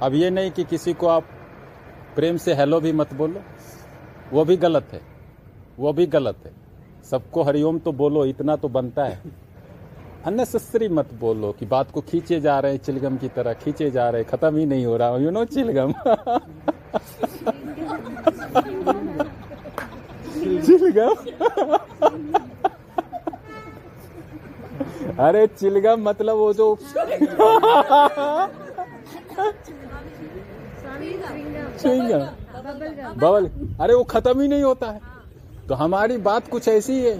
अब 0.02 0.14
ये 0.14 0.30
नहीं 0.30 0.50
कि 0.50 0.64
किसी 0.64 0.92
को 0.92 1.06
आप 1.06 1.24
प्रेम 2.16 2.36
से 2.36 2.54
हेलो 2.54 2.80
भी 2.80 2.92
मत 2.92 3.12
बोलो। 3.14 3.40
वो 4.32 4.44
भी 4.44 4.56
गलत 4.56 4.88
है। 4.92 5.00
वो 5.78 5.92
भी 5.92 6.06
गलत 6.06 6.36
है। 6.46 6.52
सबको 7.10 7.42
हरिओम 7.42 7.78
तो 7.78 7.92
बोलो, 7.92 8.24
इतना 8.24 8.56
तो 8.56 8.68
बनता 8.68 9.04
है। 9.04 9.20
अननेसेसरी 10.26 10.88
मत 10.88 11.12
बोलो 11.14 11.50
कि 11.58 11.66
बात 11.66 11.90
को 11.90 12.00
खींचे 12.00 12.40
जा 12.40 12.58
रहे 12.60 12.72
हैं 12.72 12.78
चिलगम 12.78 13.16
की 13.16 13.28
तरह 13.28 13.52
खींचे 13.54 13.90
जा 13.90 14.08
रहे 14.10 14.22
हैं। 14.22 14.30
खत्म 14.30 14.56
ही 14.56 14.64
नहीं 14.66 14.86
हो 14.86 14.96
रहा। 14.96 15.16
You 15.16 15.30
know 15.30 15.44
chewing gum. 15.44 15.92
Chewing gum. 20.66 21.14
अरे 25.18 25.46
चिलगम 25.46 26.02
मतलब 26.08 26.36
वो 26.36 26.52
जो 26.52 26.74
बबल 33.16 33.46
अरे 33.80 33.94
वो 33.94 34.02
खत्म 34.04 34.40
ही 34.40 34.48
नहीं 34.48 34.62
होता 34.62 34.90
है। 34.90 35.00
तो 35.68 35.74
हमारी 35.74 36.16
बात 36.26 36.48
कुछ 36.48 36.68
ऐसी 36.68 37.00
है। 37.04 37.14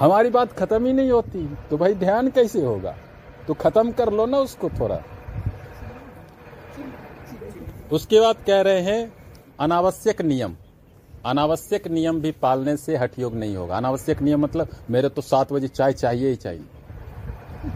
हमारी 0.00 0.30
बात 0.30 0.52
खत्म 0.52 0.86
ही 0.86 0.92
नहीं 0.92 1.10
होती 1.10 1.56
तो 1.70 1.76
भाई 1.76 1.94
ध्यान 1.94 2.30
कैसे 2.30 2.62
होगा? 2.62 2.96
तो 3.48 3.54
खत्म 3.54 3.92
कर 3.92 4.12
लो 4.12 4.26
ना 4.26 4.38
उसको 4.38 4.70
थोड़ा। 4.70 5.02
उसके 7.92 8.20
बाद 8.20 8.36
कह 8.46 8.60
रहे 8.60 8.80
हैं, 8.80 9.12
अनावश्यक 9.60 10.22
नियम। 10.22 10.56
अनावश्यक 11.26 11.88
नियम 11.88 12.20
भी 12.20 12.32
पालने 12.32 12.76
से 12.76 12.96
हठ 12.96 13.18
योग 13.18 13.34
नहीं 13.34 13.56
होगा। 13.56 13.76
अनावश्यक 13.76 14.22
नियम 14.22 14.40
मतलब 14.40 14.68
मेरे 14.90 15.08
तो 15.08 15.22
सात 15.22 15.52
बजे 15.52 15.68
चाय 15.68 15.92
चाहिए 15.92 16.28
ही 16.28 16.36
चाहिए। 16.36 16.64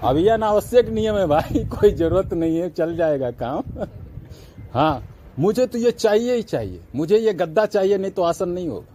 अब 0.04 0.16
ये 0.16 0.28
अनावश्यक 0.28 0.88
नियम 0.88 1.16
है 1.16 1.26
भाई, 1.26 1.64
कोई 1.80 1.90
ज़रूरत 1.90 2.32
नहीं 2.32 2.58
है, 2.58 2.70
चल 2.70 2.96
जाएगा 2.96 3.30
काम। 3.30 3.62
हाँ 4.74 5.08
मुझे 5.38 5.66
तो 5.66 5.78
ये 5.78 5.90
चाहिए 5.90 6.34
ही 6.34 6.42
चाहिए। 6.42 6.80
मुझे 6.94 7.18
ये 7.18 7.32
गद्दा 7.32 7.66
चाहिए, 7.66 7.98
नहीं 7.98 8.10
तो 8.10 8.22
आसन 8.22 8.48
नहीं 8.48 8.68
होगा। 8.68 8.86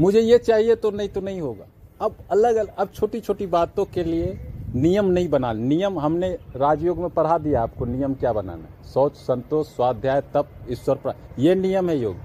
मुझे 0.00 0.20
ये 0.20 0.38
चाहिए 0.38 0.74
तो 0.74 0.90
नहीं 0.90 1.08
तो 1.08 1.20
नहीं 1.20 1.40
होगा। 1.40 1.64
अब 2.02 2.14
अलग 2.30 2.56
अलग 2.56 2.76
अब 2.76 2.88
छोटी 2.88 3.20
छोटी 3.20 3.46
बातों 3.46 3.84
के 3.84 4.04
लिए 4.04 4.38
नियम 4.74 5.06
नहीं 5.06 5.28
बना, 5.28 5.52
नियम 5.52 5.98
हमने 5.98 6.28
राजयोग 6.56 6.98
में 6.98 7.10
पढ़ा 7.10 7.36
दिया 7.38 7.62
आपको, 7.62 7.84
नियम 7.84 8.14
क्या 8.14 8.32
बनाना 8.32 8.62
है? 8.62 8.84
सोच 8.84 9.16
संतोष, 9.16 9.66
स्वाध्याय, 9.66 10.20
तप, 10.34 10.48
ईश्वर. 10.70 11.14
ये 11.38 11.54
नियम 11.54 11.90
है 11.90 11.98
योग। 11.98 12.16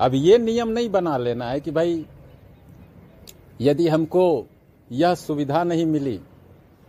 अब 0.00 0.14
ये 0.14 0.38
नियम 0.38 0.68
नहीं 0.68 0.90
बना 0.90 1.16
लेना 1.16 1.50
है 1.50 1.60
कि 1.60 1.70
भाई, 1.70 2.04
यदि 3.60 3.88
हमको 3.88 4.46
यह 4.90 5.14
सुविधा 5.14 5.64
नहीं 5.64 5.86
मिली 5.86 6.20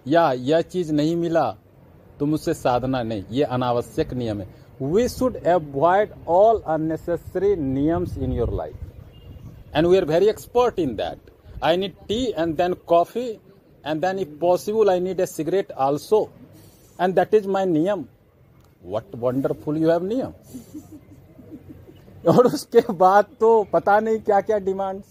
या 0.06 0.32
यह 0.34 0.62
चीज़ 0.64 0.94
नहीं 0.94 1.16
मिला 1.16 1.50
तो 2.20 2.26
मुझसे 2.26 2.54
साधना 2.54 3.04
नहीं। 3.04 3.24
ये 3.32 3.44
अनावश्यक 3.46 4.14
नियम 4.14 4.42
है। 4.42 4.48
We 4.84 5.08
should 5.10 5.36
avoid 5.38 6.14
all 6.28 6.62
unnecessary 6.68 7.56
नियम्स 7.56 8.18
in 8.18 8.32
your 8.32 8.54
life 8.54 9.76
and 9.76 9.88
we 9.88 9.98
are 9.98 10.06
very 10.06 10.28
expert 10.30 10.80
in 10.80 10.96
that 10.96 11.32
I 11.64 11.78
need 11.78 11.94
tea 12.08 12.24
and 12.38 12.56
then 12.58 12.74
coffee 12.88 13.28
and 13.86 14.02
then 14.02 14.20
if 14.20 14.38
possible 14.42 14.90
I 14.90 15.00
need 15.00 15.20
a 15.20 15.26
cigarette 15.26 15.72
also 15.88 16.28
and 17.00 17.16
that 17.16 17.34
is 17.34 17.48
my 17.48 17.66
niyam 17.66 18.06
what 18.86 19.16
wonderful 19.16 19.78
you 19.78 19.90
have 19.92 20.06
नियम 20.06 20.34
और 22.24 22.46
उसके 22.46 22.82
बाद 22.94 23.26
तो 23.40 23.52
पता 23.74 24.00
नहीं 24.00 24.20
क्या 24.20 24.40
क्या 24.42 24.58
demand 24.60 25.02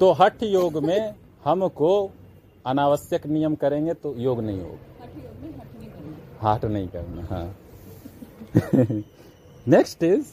तो 0.00 0.10
हठ 0.12 0.42
योग 0.42 0.76
में 0.84 1.14
हमको 1.44 1.92
अनावश्यक 2.64 3.26
नियम 3.26 3.54
करेंगे 3.54 3.94
तो 3.94 4.14
योग 4.18 4.40
नहीं 4.40 4.60
होगा। 4.60 4.78
हाट 6.40 6.64
नहीं 6.64 6.88
करना 6.88 7.22
हाँ। 7.30 7.46
Next 9.66 10.02
is 10.02 10.26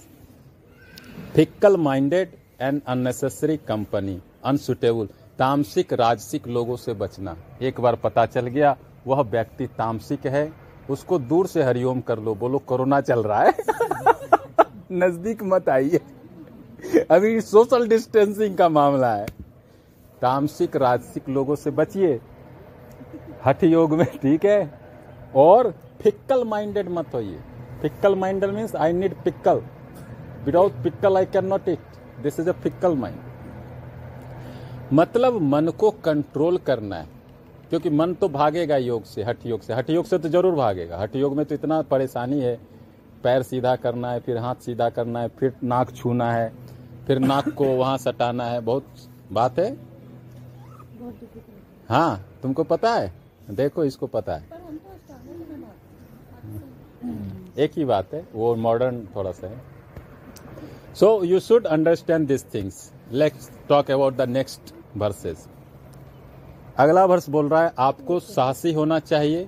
fickle 1.35 1.77
minded 1.77 2.31
and 2.61 2.81
unnecessary 2.87 3.57
company 3.67 4.19
unsuitable 4.45 5.09
तामसिक, 5.39 5.93
राजसिक 5.93 6.47
लोगों 6.47 6.75
से 6.75 6.93
बचना। 6.93 7.37
एक 7.61 7.79
बार 7.79 7.95
पता 7.95 8.25
चल 8.25 8.47
गया, 8.47 8.77
वह 9.07 9.21
व्यक्ति 9.21 9.67
तामसिक 9.67 10.25
है, 10.25 10.53
उसको 10.89 11.19
दूर 11.19 11.47
से 11.47 11.63
हरिओम 11.63 12.01
कर 12.01 12.19
लो, 12.19 12.35
बोलो, 12.35 12.57
कोरोना 12.57 13.01
चल 13.01 13.23
रहा 13.23 13.43
है। 13.43 13.53
नज़दीक 14.91 15.43
मत 15.43 15.69
आइए। 15.69 16.01
अभी 17.11 17.41
सोशल 17.41 17.87
डिस्टेंसिंग 17.87 18.57
का 18.57 18.69
मामला 18.69 19.15
है। 19.15 19.25
तामसिक, 20.21 20.75
राजसिक 20.75 21.29
लोगों 21.29 21.55
से 21.55 21.71
बचिए। 21.71 22.21
हठ 23.45 23.63
योग 23.63 23.93
में 23.93 24.05
ठीक 24.05 24.45
है, 24.45 24.79
और 25.35 25.73
फिक्कल 26.01 26.43
माइंडेड 26.43 26.89
मत 26.89 27.13
होइए। 27.13 27.39
Fickle 27.81 28.15
minded 28.15 28.49
means 28.49 28.75
I 28.75 28.93
need 28.93 29.15
pickle. 29.23 29.61
Without 30.45 30.71
pickle, 30.71 31.17
I 31.17 31.25
can 31.25 31.45
not 31.45 31.69
eat. 31.69 31.79
This 32.23 32.39
is 32.39 32.49
a 32.49 32.53
fickle 32.53 32.95
mind. 32.95 33.28
मतलब 34.93 35.41
मन 35.41 35.67
को 35.69 35.91
कंट्रोल 36.03 36.57
करना 36.57 36.95
है। 36.95 37.07
क्योंकि 37.69 37.89
मन 37.89 38.13
तो 38.13 38.27
भागेगा 38.29 38.77
योग 38.77 39.03
से 39.03 39.23
हठ 39.23 39.45
योग 39.45 39.61
से। 39.61 39.73
हठ 39.73 39.89
योग 39.89 40.05
से 40.05 40.17
तो 40.17 40.29
ज़रूर 40.29 40.55
भागेगा। 40.55 40.97
हठ 40.97 41.15
योग 41.15 41.35
में 41.37 41.45
तो 41.45 41.55
इतना 41.55 41.81
परेशानी 41.81 42.39
है। 42.41 42.55
पैर 43.23 43.43
सीधा 43.43 43.75
करना 43.75 44.11
है 44.11 44.19
फिर 44.19 44.37
हाथ 44.37 44.55
सीधा 44.55 44.89
करना 44.89 45.21
है 45.21 45.27
फिर 45.39 45.53
नाक 45.63 45.91
छूना 45.91 46.31
है 46.33 46.51
फिर 47.07 47.19
नाक 47.19 47.49
को 47.49 47.65
वहाँ 47.77 47.97
सटाना 47.97 48.45
है। 48.45 48.59
बहुत 48.61 48.85
बात 49.31 49.59
है? 49.59 49.71
हाँ 51.89 52.25
तुमको 52.41 52.63
पता 52.63 52.93
है? 52.93 53.13
देखो 53.51 53.83
इसको 53.83 54.07
पता 54.07 54.35
है। 54.35 54.57
एक 57.57 57.71
ही 57.77 57.85
बात 57.85 58.13
है। 58.13 58.25
वो 58.33 58.55
मॉडर्न 58.57 59.05
थोड़ा 59.15 59.31
सा 59.31 59.47
है। 59.47 59.61
So 60.95 61.23
you 61.23 61.39
should 61.39 61.65
understand 61.67 62.27
this 62.27 62.53
things 62.53 62.91
let's 63.11 63.49
talk 63.69 63.91
about 63.91 64.15
the 64.15 64.29
next 64.29 64.73
verses 64.97 65.47
अगला 66.77 67.05
वर्ष 67.05 67.29
बोल 67.29 67.49
रहा 67.49 67.63
है, 67.63 67.71
आपको 67.79 68.19
साहसी 68.19 68.73
होना 68.73 68.99
चाहिए, 68.99 69.47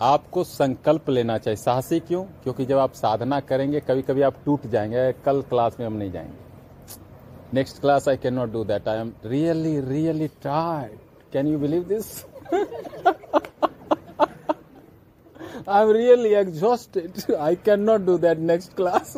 आपको 0.00 0.44
संकल्प 0.44 1.08
लेना 1.10 1.38
चाहिए। 1.38 1.56
साहसी 1.56 1.98
क्यों? 2.00 2.22
क्योंकि 2.42 2.64
जब 2.66 2.78
आप 2.78 2.92
साधना 2.92 3.40
करेंगे 3.40 3.80
कभी 3.80 4.02
कभी 4.02 4.22
आप 4.22 4.36
टूट 4.44 4.66
जाएँगे, 4.66 5.12
कल 5.24 5.42
क्लास 5.42 5.76
में 5.80 5.86
हम 5.86 5.92
नहीं 5.92 6.12
जाएँगे। 6.12 6.40
Next 7.54 7.80
class 7.80 8.08
I 8.08 8.16
can 8.16 8.34
not 8.34 8.52
do 8.52 8.64
that 8.64 8.88
I 8.88 8.98
am 8.98 9.12
really 9.24 9.78
really 9.80 10.28
tired 10.42 10.98
can 11.32 11.46
you 11.46 11.58
believe 11.58 11.84
this 11.84 12.24
I 15.68 15.82
am 15.82 15.90
really 15.90 16.32
exhausted 16.34 17.34
I 17.34 17.56
can 17.64 17.80
not 17.80 18.00
do 18.00 18.16
that 18.18 18.38
next 18.38 18.74
class 18.76 19.16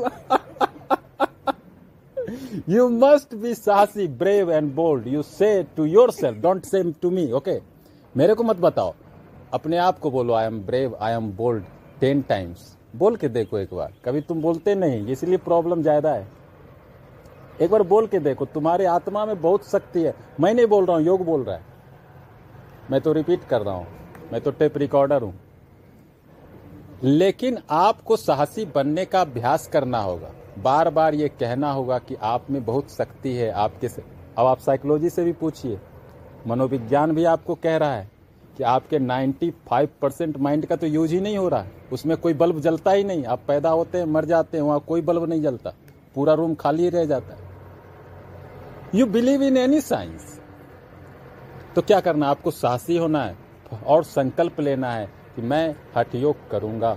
you 2.66 2.88
must 2.88 3.40
be 3.40 3.54
sassy, 3.54 4.06
brave 4.06 4.48
and 4.48 4.74
bold. 4.74 5.06
You 5.06 5.22
say 5.22 5.66
to 5.76 5.84
yourself. 5.84 6.40
Don't 6.40 6.64
say 6.64 6.82
to 7.02 7.10
me, 7.10 7.32
okay? 7.32 7.60
मेरे 8.14 8.34
को 8.34 8.44
मत 8.44 8.56
बताओ। 8.56 8.94
अपने 9.54 9.76
आप 9.76 9.98
को 9.98 10.10
बोलो 10.10 10.34
I 10.34 10.46
am 10.46 10.60
brave 10.66 10.96
I 11.00 11.12
am 11.12 11.30
bold 11.36 11.64
ten 12.00 12.22
times 12.28 12.76
बोल 12.96 13.16
के 13.16 13.28
देखो 13.28 13.58
एक 13.58 13.74
बार। 13.74 13.92
कभी 14.04 14.20
तुम 14.20 14.40
बोलते 14.42 14.74
नहीं, 14.74 15.06
इसलिए 15.06 15.36
प्रॉब्लम 15.36 15.82
ज़्यादा 15.82 16.12
है। 16.12 16.26
एक 17.60 17.70
बार 17.70 17.82
बोल 17.82 18.06
के 18.06 18.18
देखो, 18.18 18.44
तुम्हारे 18.44 18.84
आत्मा 18.86 19.24
में 19.26 19.40
बहुत 19.40 19.68
शक्ति 19.70 20.02
है। 20.02 20.14
मैं 20.40 20.54
नहीं 20.54 20.66
बोल 20.66 20.86
रहा 20.86 20.96
हूँ, 20.96 21.04
योग 21.04 21.24
बोल 21.24 21.42
रहा 21.44 21.56
है। 21.56 21.62
मैं 22.90 23.00
तो 23.00 23.12
रिपीट 23.12 23.44
कर 23.44 23.62
रहा 23.62 23.74
हूँ। 23.74 23.86
मैं 24.32 24.40
तो 24.40 24.50
टेप 24.50 24.78
रिकॉर्डर 24.78 25.22
हूँ। 25.22 25.34
लेकिन 27.04 27.58
आपको 27.70 28.16
साहसी 28.16 28.64
बनने 28.64 29.04
का 29.04 29.20
अभ्यास 29.20 29.66
करना 29.66 29.98
होगा। 29.98 30.30
बार 30.58 30.90
बार 30.90 31.14
ये 31.14 31.28
कहना 31.28 31.72
होगा 31.72 31.98
कि 31.98 32.14
आप 32.14 32.50
में 32.50 32.64
बहुत 32.64 32.90
शक्ति 32.90 33.32
है 33.32 33.50
आपके 33.50 33.88
से। 33.88 34.02
अब 34.38 34.46
आप 34.46 34.58
साइकोलॉजी 34.58 35.10
से 35.10 35.24
भी 35.24 35.32
पूछिए। 35.32 35.80
मनोविज्ञान 36.46 37.12
भी 37.12 37.24
आपको 37.24 37.54
कह 37.54 37.76
रहा 37.76 37.94
है 37.94 38.10
कि 38.56 38.64
आपके 38.64 38.98
95 38.98 39.88
परसेंट 40.02 40.36
माइंड 40.36 40.66
का 40.66 40.76
तो 40.76 40.86
यूज़ 40.86 41.14
ही 41.14 41.20
नहीं 41.20 41.38
हो 41.38 41.48
रहा। 41.48 41.60
है 41.60 41.72
उसमें 41.92 42.16
कोई 42.16 42.34
बल्ब 42.34 42.60
जलता 42.60 42.90
ही 42.90 43.04
नहीं। 43.04 43.24
आप 43.24 43.40
पैदा 43.48 43.70
होते 43.70 43.98
हैं, 43.98 44.04
मर 44.04 44.24
जाते 44.24 44.56
हैं, 44.56 44.64
वहाँ 44.64 44.80
कोई 44.80 45.02
बल्ब 45.02 45.28
नहीं 45.28 45.42
जलता। 45.42 45.72
पूरा 46.14 46.34
रूम 46.34 46.54
खाली 46.54 46.88
रह 46.88 47.04
जाता 47.04 47.34
है। 47.34 47.42
You 48.94 49.06
believe 49.06 49.42
in 49.42 49.56
any 49.56 49.80
science 49.80 50.40
तो 51.74 51.82
क्या 51.82 52.00
करना 52.00 52.26
आपको 52.26 52.50
साहसी 52.50 52.96
होना 52.96 53.22
है 53.24 53.36
और 53.86 54.04
संकल्प 54.04 54.60
लेना 54.60 54.90
है 54.90 55.06
कि 55.36 55.42
मैं 55.42 55.74
हठ 55.96 56.14
योग 56.14 56.48
करूँगा। 56.50 56.96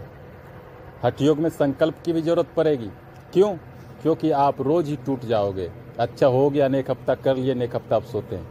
हठ 1.04 1.22
योग 1.22 1.40
में 1.40 1.50
संकल्प 1.50 1.96
की 2.06 2.14
भी 2.14 2.22
ज़रूरत 2.22 2.48
पड़ेगी। 2.58 2.90
क्यों? 3.34 3.57
क्योंकि 4.01 4.31
आप 4.31 4.62
रोज 4.62 4.88
ही 4.88 4.96
टूट 4.96 5.25
जाओगे। 5.25 5.72
अच्छा 6.00 6.27
हो 6.27 6.50
गया 6.50 6.67
एक 6.67 6.91
हफ़्ता 6.91 7.15
कर 7.15 7.36
लिए 7.36 7.63
एक 7.63 7.75
हफ़्ता 7.75 7.96
आप 7.96 8.03
सोते 8.03 8.36
हैं। 8.36 8.48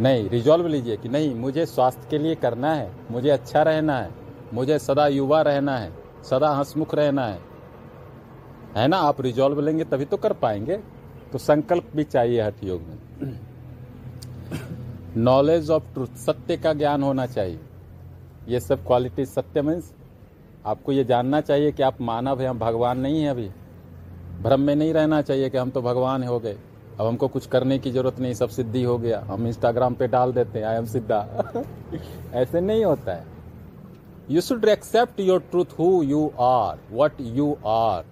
नहीं 0.00 0.28
रिजॉल्व 0.28 0.66
लीजिए 0.66 0.96
कि 0.96 1.08
नहीं, 1.08 1.34
मुझे 1.34 1.66
स्वास्थ्य 1.66 2.06
के 2.10 2.18
लिए 2.18 2.34
करना 2.34 2.74
है, 2.74 2.92
मुझे 3.10 3.30
अच्छा 3.30 3.62
रहना 3.62 3.98
है, 3.98 4.10
मुझे 4.54 4.78
सदा 4.78 5.06
युवा 5.06 5.42
रहना 5.42 5.78
है, 5.78 5.92
सदा 6.30 6.50
हंसमुख 6.50 6.94
रहना 6.94 7.26
है। 7.26 7.40
है 8.76 8.88
ना? 8.88 8.96
आप 8.96 9.20
रिजॉल्व 9.20 9.60
लेंगे 9.60 9.84
तभी 9.84 10.04
तो 10.04 10.16
कर 10.16 10.32
पाएँगे। 10.32 10.80
तो 11.32 11.38
संकल्प 11.38 11.90
भी 11.96 12.04
चाहिए 12.04 12.42
हठ 12.42 12.64
योग 12.64 12.82
में। 12.82 13.38
नॉलेज 15.16 15.70
ऑफ़ 15.70 15.82
ट्रूथ 15.94 16.06
सत्य 16.06 16.56
का 16.56 16.72
ज्ञान 16.72 17.02
होना 17.02 17.26
चाहिए। 17.26 17.60
ये 18.48 18.60
सब 18.60 18.86
क्वालिटी 18.86 19.26
सत्य 19.26 19.62
मीन्स 19.62 19.92
आपको 20.68 20.92
ये 20.92 21.04
जानना 21.04 21.40
चाहिए 21.40 21.72
कि 21.72 21.82
आप 21.82 22.00
मानव 22.00 22.40
हैं, 22.40 22.48
हम 22.48 22.58
भगवान 22.58 22.98
नहीं 23.00 23.22
हैं 23.22 23.30
अभी। 23.30 23.48
भ्रम 24.42 24.60
में 24.60 24.74
नहीं 24.76 24.92
रहना 24.92 25.20
चाहिए 25.22 25.50
कि 25.50 25.58
हम 25.58 25.70
तो 25.70 25.82
भगवान 25.82 26.22
हो 26.24 26.38
गए। 26.40 26.56
अब 27.00 27.06
हमको 27.06 27.28
कुछ 27.28 27.46
करने 27.46 27.78
की 27.78 27.90
ज़रूरत 27.90 28.18
नहीं, 28.20 28.34
सब 28.34 28.48
सिद्धि 28.48 28.82
हो 28.82 28.96
गया। 28.98 29.20
हम 29.20 29.46
इंस्टाग्राम 29.46 29.94
पे 29.94 30.06
डाल 30.08 30.32
देते 30.32 30.58
हैं 30.58 30.66
आई 30.66 30.76
एम 30.76 30.86
सिद्धा 30.86 31.64
ऐसे 32.34 32.60
नहीं 32.60 32.84
होता 32.84 33.14
है। 33.14 33.24
You 34.30 34.40
should 34.40 34.64
accept 34.64 35.20
your 35.20 35.40
truth 35.50 35.78
who 35.78 36.02
you 36.02 36.30
are 36.40 36.78
what 36.92 37.20
you 37.20 37.56
are 37.66 38.04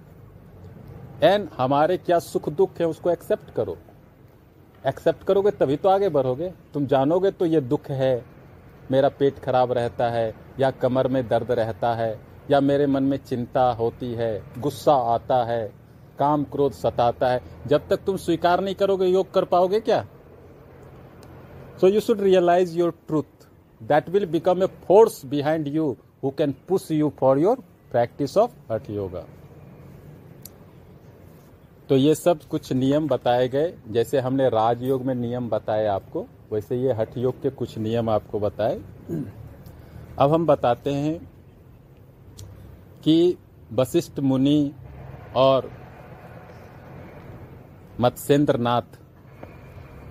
and 1.23 1.49
हमारे 1.59 1.97
क्या 1.97 2.19
सुख 2.19 2.49
दुख 2.51 2.81
है, 2.81 2.87
उसको 2.87 3.11
एक्सेप्ट 3.11 3.51
करो। 3.51 3.77
एक्सेप्ट 4.85 5.23
करोगे, 5.25 5.51
तभी 5.51 5.77
तो 5.77 5.89
आगे 5.89 6.09
बढ़ोगे। 6.09 6.53
तुम 6.75 6.87
जानोगे 6.87 7.31
तो 7.31 7.47
ये 7.47 7.61
दुख 7.63 7.91
है। 7.91 8.25
मेरा 8.91 9.09
पेट 9.09 9.39
खराब 9.39 9.73
रहता 9.73 10.09
है, 10.11 10.35
या 10.61 10.71
कमर 10.73 11.09
में 11.09 11.27
दर्द 11.29 11.51
रहता 11.51 11.93
है। 11.95 12.19
या 12.51 12.61
मेरे 12.61 12.87
मन 12.87 13.03
में 13.03 13.17
चिंता 13.19 13.71
होती 13.73 14.13
है, 14.15 14.43
गुस्सा 14.59 14.95
आता 15.15 15.43
है, 15.45 15.67
काम 16.19 16.45
क्रोध 16.45 16.73
सताता 16.73 17.29
है, 17.29 17.41
जब 17.67 17.89
तक 17.89 18.05
तुम 18.07 18.17
स्वीकार 18.17 18.61
नहीं 18.61 18.75
करोगे, 18.75 19.07
योग 19.07 19.33
कर 19.33 19.45
पाओगे 19.45 19.81
क्या? 19.81 20.05
So 21.81 21.89
you 21.89 22.01
should 22.01 22.21
realize 22.21 22.79
your 22.79 22.91
truth 23.09 23.47
that 23.81 24.09
will 24.09 24.27
become 24.27 24.63
a 24.63 24.67
force 24.87 25.25
behind 25.27 25.67
you 25.69 25.97
who 26.25 26.31
can 26.31 26.55
push 26.69 26.91
you 26.91 27.13
for 27.19 27.39
your 27.39 27.63
practice 27.93 28.37
of 28.39 28.53
hatha 28.73 28.91
yoga 28.91 29.25
तो 31.89 31.97
ये 31.97 32.15
सब 32.15 32.39
कुछ 32.51 32.73
नियम 32.73 33.07
बताए 33.09 33.49
गए। 33.49 33.73
जैसे 33.89 34.21
हमने 34.21 34.49
राजयोग 34.49 35.03
में 35.05 35.15
नियम 35.15 35.49
बताए 35.49 35.87
आपको, 35.87 36.25
वैसे 36.53 36.77
ये 36.77 36.93
हठ 36.93 37.17
योग 37.19 37.41
के 37.43 37.51
कुछ 37.51 37.77
नियम 37.79 38.09
आपको 38.11 38.41
बताए। 38.41 38.81
अब 40.19 40.33
हम 40.33 40.47
बताते 40.47 40.93
हैं 40.93 41.19
कि 43.07 43.37
वशिष्ठ 43.73 44.19
मुनि 44.21 44.73
और 45.37 45.71
मत्स्येंद्र 48.01 48.59
नाथ 48.59 48.99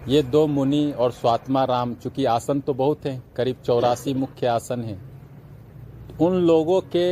ये 0.10 0.22
दो 0.24 0.46
मुनि 0.48 0.92
और 0.94 1.12
स्वात्मा 1.12 1.64
राम, 1.66 1.94
चूँकि 1.96 2.25
आसन 2.28 2.60
तो 2.60 2.74
बहुत 2.74 3.06
हैं, 3.06 3.24
करीब 3.36 3.56
चौरासी 3.66 4.14
मुख्य 4.14 4.48
आसन 4.48 4.84
हैं, 4.84 5.00
उन 6.20 6.36
लोगों 6.42 6.80
के 6.96 7.08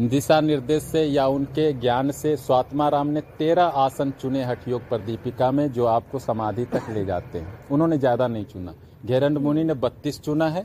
दिशा 0.00 0.40
निर्देश 0.40 0.82
से 0.82 1.04
या 1.04 1.26
उनके 1.28 1.72
ज्ञान 1.74 2.10
से 2.12 2.36
स्वात्मा 2.38 2.88
राम 2.88 3.06
ने 3.08 3.20
तेरह 3.38 3.78
आसन 3.78 4.10
चुने 4.20 4.44
हठ 4.44 4.68
योग 4.68 4.88
पर 4.90 5.00
दीपिका 5.00 5.50
में, 5.50 5.70
जो 5.72 5.84
आपको 5.86 6.18
समाधि 6.18 6.64
तक 6.66 6.90
ले 6.90 7.04
जाते 7.04 7.38
हैं। 7.38 7.68
उन्होंने 7.70 7.98
ज़्यादा 7.98 8.26
नहीं 8.28 8.44
चुना। 8.44 8.74
घेरंड 9.06 9.38
मुनि 9.38 9.64
ने 9.64 9.74
बत्तीस 9.76 10.20
चुना 10.20 10.48
है 10.48 10.64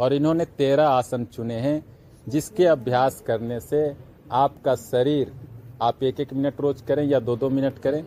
और 0.00 0.12
इन्होंने 0.12 0.44
तेरह 0.44 0.88
आसन 0.88 1.24
चुने 1.26 1.54
हैं। 1.60 1.80
जिसके 2.28 2.66
अभ्यास 2.66 3.20
करने 3.26 3.58
से 3.60 3.96
आपका 4.32 4.74
शरीर, 4.76 5.32
आप 5.82 6.02
एक 6.02 6.20
एक 6.20 6.32
मिनट 6.32 6.60
रोज 6.60 6.80
करें 6.80 7.04
या 7.04 7.20
दो 7.20 7.36
दो 7.36 7.48
मिनट 7.50 7.78
करें, 7.78 8.04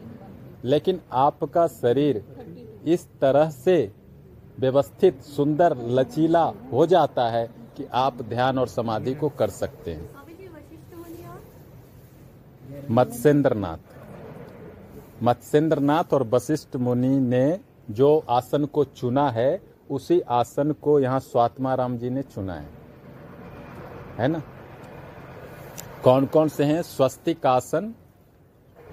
लेकिन 0.65 0.99
आपका 1.13 1.67
शरीर 1.67 2.23
इस 2.86 3.08
तरह 3.21 3.49
से 3.49 3.91
व्यवस्थित, 4.60 5.21
सुंदर, 5.21 5.78
लचीला 5.89 6.43
हो 6.71 6.86
जाता 6.86 7.30
है 7.30 7.47
कि 7.78 7.86
आप 7.93 8.21
ध्यान 8.21 8.58
और 8.58 8.67
समाधि 8.67 9.13
को 9.13 9.30
कर 9.30 9.49
सकते 9.49 9.93
हैं। 9.93 10.10
मत्स्येंद्र 12.91 13.54
नाथ 13.56 13.93
मत्स्येंद्र 15.23 15.80
नाथ 15.80 16.13
और 16.13 16.23
वशिष्ठ 16.28 16.75
मुनि 16.75 17.19
ने 17.19 17.60
जो 17.89 18.17
आसन 18.30 18.65
को 18.65 18.84
चुना 18.86 19.30
है, 19.30 19.62
उसी 19.89 20.19
आसन 20.19 20.71
को 20.82 20.99
यहाँ 20.99 21.19
स्वात्मा 21.19 21.73
राम 21.75 21.97
जी 21.97 22.10
ने 22.10 22.21
चुना 22.23 22.54
है। 22.54 22.75
है 24.17 24.28
ना? 24.28 24.41
कौन 26.04 26.25
कौन 26.34 26.47
से 26.49 26.63
हैं? 26.63 26.82
Swastik 26.84 27.45
asana 27.45 27.93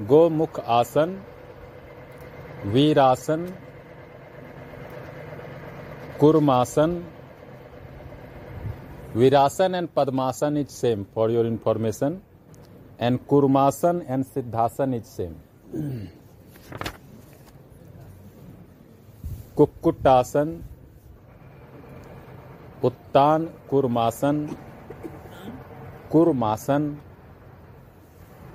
gomukh 0.08 0.60
asana, 0.60 1.10
virasana, 2.66 3.46
kurmasana. 6.20 7.02
Virasana 9.14 9.74
and 9.74 9.88
padmasana 9.96 10.56
is 10.56 10.68
same 10.70 11.04
for 11.14 11.30
your 11.30 11.46
information 11.46 12.20
and 13.00 13.18
kurmasana 13.28 14.02
and 14.08 14.24
siddhasana 14.24 14.94
is 14.94 15.04
same 15.06 15.34
kukkutasana, 19.56 20.60
uttana 22.84 23.44
kurmasana 23.70 24.46
kurmasana 26.12 26.84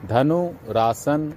dhanurasana, 0.69 1.31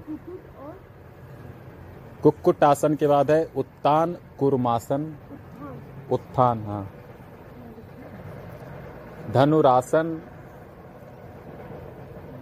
kukkutasana 2.22 2.94
के 2.96 3.06
बाद 3.06 3.30
है 3.30 3.44
उत्तान 3.56 4.16
कुर्मासन 4.38 5.04
उत्थान 6.12 6.64
हाँ। 6.64 6.84
धनुरासन 9.34 10.20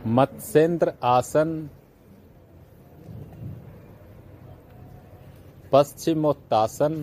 मत्स्येंद्र 0.07 0.93
आसन, 1.05 1.51
पश्चिमोत्तासन, 5.73 6.95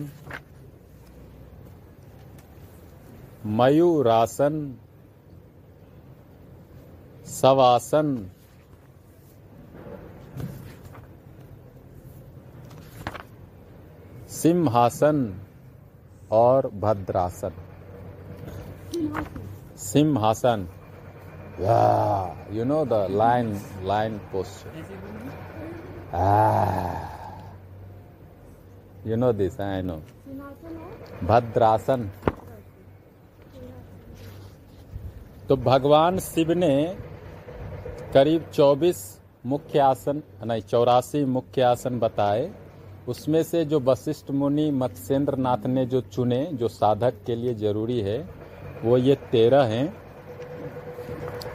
मयूरासन 3.58 4.54
सवासन। 7.36 8.08
सिंहासन 14.30 15.18
और 16.32 16.66
भद्रासन। 16.80 17.52
सिंहासन। 19.82 20.66
You 22.52 22.64
know 22.64 22.84
the 22.84 23.06
line 23.12 23.46
line 23.82 24.18
poster 24.32 24.84
you 29.06 29.16
know 29.16 29.32
this 29.32 29.60
I 29.60 29.82
know 29.82 29.96
bhadrasana. 31.24 32.10
तो 35.48 35.56
भगवान 35.56 36.18
शिव 36.20 36.52
ने 36.54 36.74
करीब 38.14 38.44
24 38.54 39.20
मुख्य 39.46 39.78
आसन, 39.78 40.22
नहीं, 40.44 40.62
चौरासी 40.62 41.24
मुख्य 41.24 41.62
आसन 41.62 41.98
बताए। 41.98 42.50
उसमें 43.08 43.42
से 43.42 43.64
जो 43.64 43.80
वशिष्ठ 43.80 44.30
मुनि 44.30 44.70
मत्स्येंद्र 44.70 45.36
नाथ 45.36 45.66
ने 45.66 45.86
जो 45.86 46.00
चुने, 46.00 46.44
जो 46.52 46.68
साधक 46.68 47.14
के 47.26 47.36
लिए 47.36 47.54
ज़रूरी 47.54 48.00
है, 48.00 48.18
वो 48.84 48.98
ये 48.98 49.14
तेरह 49.32 49.62
हैं। 49.62 49.96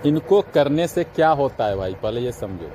इनको 0.06 0.42
करने 0.54 0.88
से 0.88 1.04
क्या 1.04 1.30
होता 1.30 1.66
है 1.66 1.76
भाई? 1.76 1.94
पहले 1.94 2.22
ये 2.22 2.32
समझो। 2.32 2.72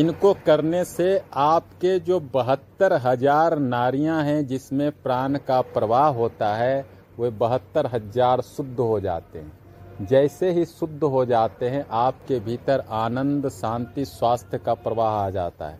इनको 0.00 0.34
करने 0.46 0.84
से 0.84 1.22
आपके 1.34 1.98
जो 1.98 2.20
बहत्तर 2.34 2.92
हज़ार 2.92 3.58
नारियाँ 3.58 4.22
हैं, 4.24 4.46
जिसमें 4.46 4.90
प्राण 4.92 5.38
का 5.38 5.60
प्रवाह 5.60 6.06
होता 6.08 6.54
है, 6.56 6.86
वे 7.20 7.30
बहत्तर 7.30 7.86
हज़ार 7.86 8.40
शुद्ध 8.40 8.78
हो 8.80 9.00
जाते 9.00 9.38
हैं। 9.38 9.59
जैसे 10.00 10.50
ही 10.52 10.64
शुद्ध 10.64 11.02
हो 11.04 11.24
जाते 11.26 11.68
हैं, 11.68 11.84
आपके 11.90 12.38
भीतर 12.40 12.82
आनंद, 12.90 13.48
शांति, 13.50 14.04
स्वास्थ्य 14.04 14.58
का 14.58 14.74
प्रवाह 14.76 15.12
आ 15.14 15.30
जाता 15.30 15.68
है। 15.68 15.78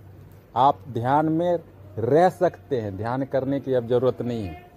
आप 0.56 0.78
ध्यान 0.88 1.28
में 1.28 1.58
रह 1.98 2.28
सकते 2.30 2.80
हैं। 2.80 2.96
ध्यान 2.96 3.24
करने 3.24 3.60
की 3.60 3.74
अब 3.74 3.88
ज़रूरत 3.88 4.22
नहीं 4.22 4.44
है। 4.44 4.68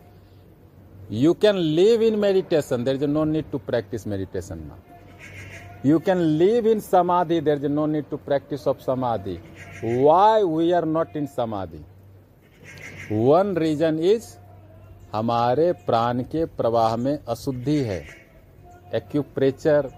You 1.11 1.33
can 1.33 1.55
live 1.55 2.01
in 2.03 2.19
meditation 2.19 2.83
there 2.83 2.95
is 2.95 3.05
no 3.05 3.23
need 3.25 3.51
to 3.51 3.57
practice 3.59 4.07
meditation 4.07 4.59
ना 4.59 4.77
you 5.85 5.99
can 5.99 6.17
live 6.17 6.67
in 6.67 6.79
samadhi 6.79 7.41
there 7.41 7.57
is 7.57 7.67
no 7.67 7.85
need 7.85 8.09
to 8.09 8.17
practice 8.25 8.67
of 8.67 8.79
samadhi 8.81 9.37
why 9.83 10.43
we 10.45 10.71
are 10.71 10.85
not 10.87 11.17
in 11.17 11.25
samadhi 11.27 11.83
one 13.11 13.55
reason 13.57 13.99
is 14.01 14.35
हमारे 15.13 15.71
प्राण 15.85 16.21
के 16.23 16.45
प्रवाह 16.57 16.95
में 16.97 17.17
अशुद्धि 17.17 17.79
है। 17.81 18.03
एक्यूप्रेचर 18.93 19.91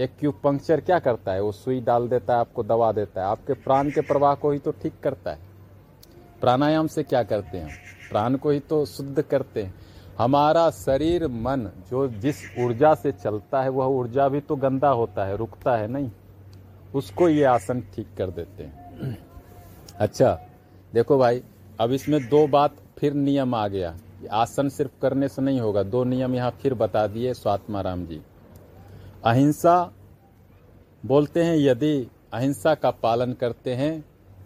acupuncture 0.00 0.80
क्या 0.80 0.98
करता 0.98 1.32
है? 1.32 1.42
वो 1.42 1.52
सुई 1.52 1.80
डाल 1.80 2.08
देता 2.08 2.34
है, 2.34 2.40
आपको 2.40 2.62
दवा 2.62 2.92
देता 2.92 3.20
है। 3.20 3.26
आपके 3.26 3.52
प्राण 3.52 3.90
के 3.90 4.00
प्रवाह 4.00 4.34
को 4.34 4.50
ही 4.50 4.58
तो 4.58 4.70
ठीक 4.70 4.92
करता 5.02 5.30
है। 5.30 5.38
प्राणायाम 6.40 6.86
से 6.86 7.02
क्या 7.02 7.22
करते 7.22 7.58
हैं? 7.58 7.70
प्राण 8.10 8.36
को 8.36 8.50
ही 8.50 8.60
तो 8.60 8.86
शुद्ध 8.86 9.22
करते 9.22 9.62
हैं। 9.62 9.74
हमारा 10.18 10.70
शरीर, 10.70 11.28
मन, 11.28 11.70
जो 11.90 12.08
जिस 12.08 12.36
ऊर्जा 12.58 12.94
से 12.94 13.12
चलता 13.12 13.62
है, 13.62 13.68
वह 13.68 13.86
ऊर्जा 13.86 14.28
भी 14.28 14.40
तो 14.40 14.56
गंदा 14.56 14.88
होता 14.88 15.24
है, 15.24 15.36
रुकता 15.36 15.76
है 15.76 15.88
नहीं। 15.88 16.10
उसको 16.94 17.28
ये 17.28 17.44
आसन 17.44 17.80
ठीक 17.80 18.08
कर 18.18 18.30
देते 18.30 18.64
हैं। 18.64 19.18
अच्छा 19.98 20.40
देखो 20.94 21.18
भाई, 21.18 21.42
अब 21.80 21.92
इसमें 21.92 22.28
दो 22.28 22.46
बात 22.46 22.76
फिर 22.98 23.14
नियम 23.14 23.54
आ 23.54 23.68
गया। 23.68 23.96
आसन 24.32 24.68
सिर्फ़ 24.68 24.92
करने 25.02 25.28
से 25.28 25.42
नहीं 25.42 25.60
होगा। 25.60 25.82
दो 25.82 26.04
नियम 26.04 26.34
यहाँ 26.34 26.50
फिर 26.50 26.74
बता 26.74 27.06
दिए 27.06 27.34
स्वात्मा 27.34 27.80
राम 27.80 28.06
जी। 28.06 28.20
अहिंसा 29.24 29.92
बोलते 31.04 31.42
हैं, 31.44 31.56
यदि 31.56 32.08
अहिंसा 32.34 32.74
का 32.74 32.90
पालन 32.92 33.32
करते 33.32 33.74
हैं 33.74 34.04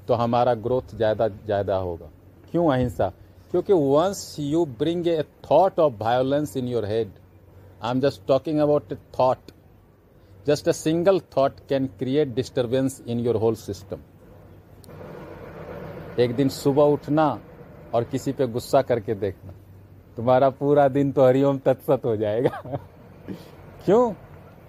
तो 0.09 0.15
हमारा 0.15 0.55
ग्रोथ 0.57 0.95
ज़्यादा 0.97 1.29
ज़्यादा 1.29 1.77
होगा। 1.77 2.11
क्यों 2.51 2.73
अहिंसा? 2.73 3.13
क्योंकि 3.51 3.73
once 3.73 4.37
you 4.41 4.65
bring 4.79 5.07
a 5.09 5.23
thought 5.51 5.79
of 5.81 5.95
violence 6.01 6.57
in 6.57 6.69
your 6.69 6.85
head 6.85 7.11
I 7.83 7.91
am 7.91 8.01
just 8.01 8.27
talking 8.27 8.59
about 8.61 8.93
a 8.93 8.97
thought 9.19 9.53
just 10.47 10.69
a 10.69 10.73
single 10.73 11.21
thought 11.37 11.53
can 11.69 11.87
create 11.99 12.35
disturbance 12.35 13.03
in 13.07 13.21
your 13.21 13.37
whole 13.37 13.55
system 13.57 13.99
एक 16.19 16.35
दिन 16.37 16.49
सुबह 16.49 16.83
उठना 16.93 17.27
और 17.95 18.05
किसी 18.05 18.33
पे 18.33 18.47
गुस्सा 18.47 18.83
करके 18.83 19.15
देखना। 19.17 19.53
तुम्हारा 20.17 20.49
पूरा 20.53 20.87
दिन 20.89 21.13
तो 21.13 21.27
हरिओम 21.27 21.59
तत्सत 21.59 22.05
हो 22.05 22.17
जाएगा। 22.17 22.51
क्यों? 23.85 24.13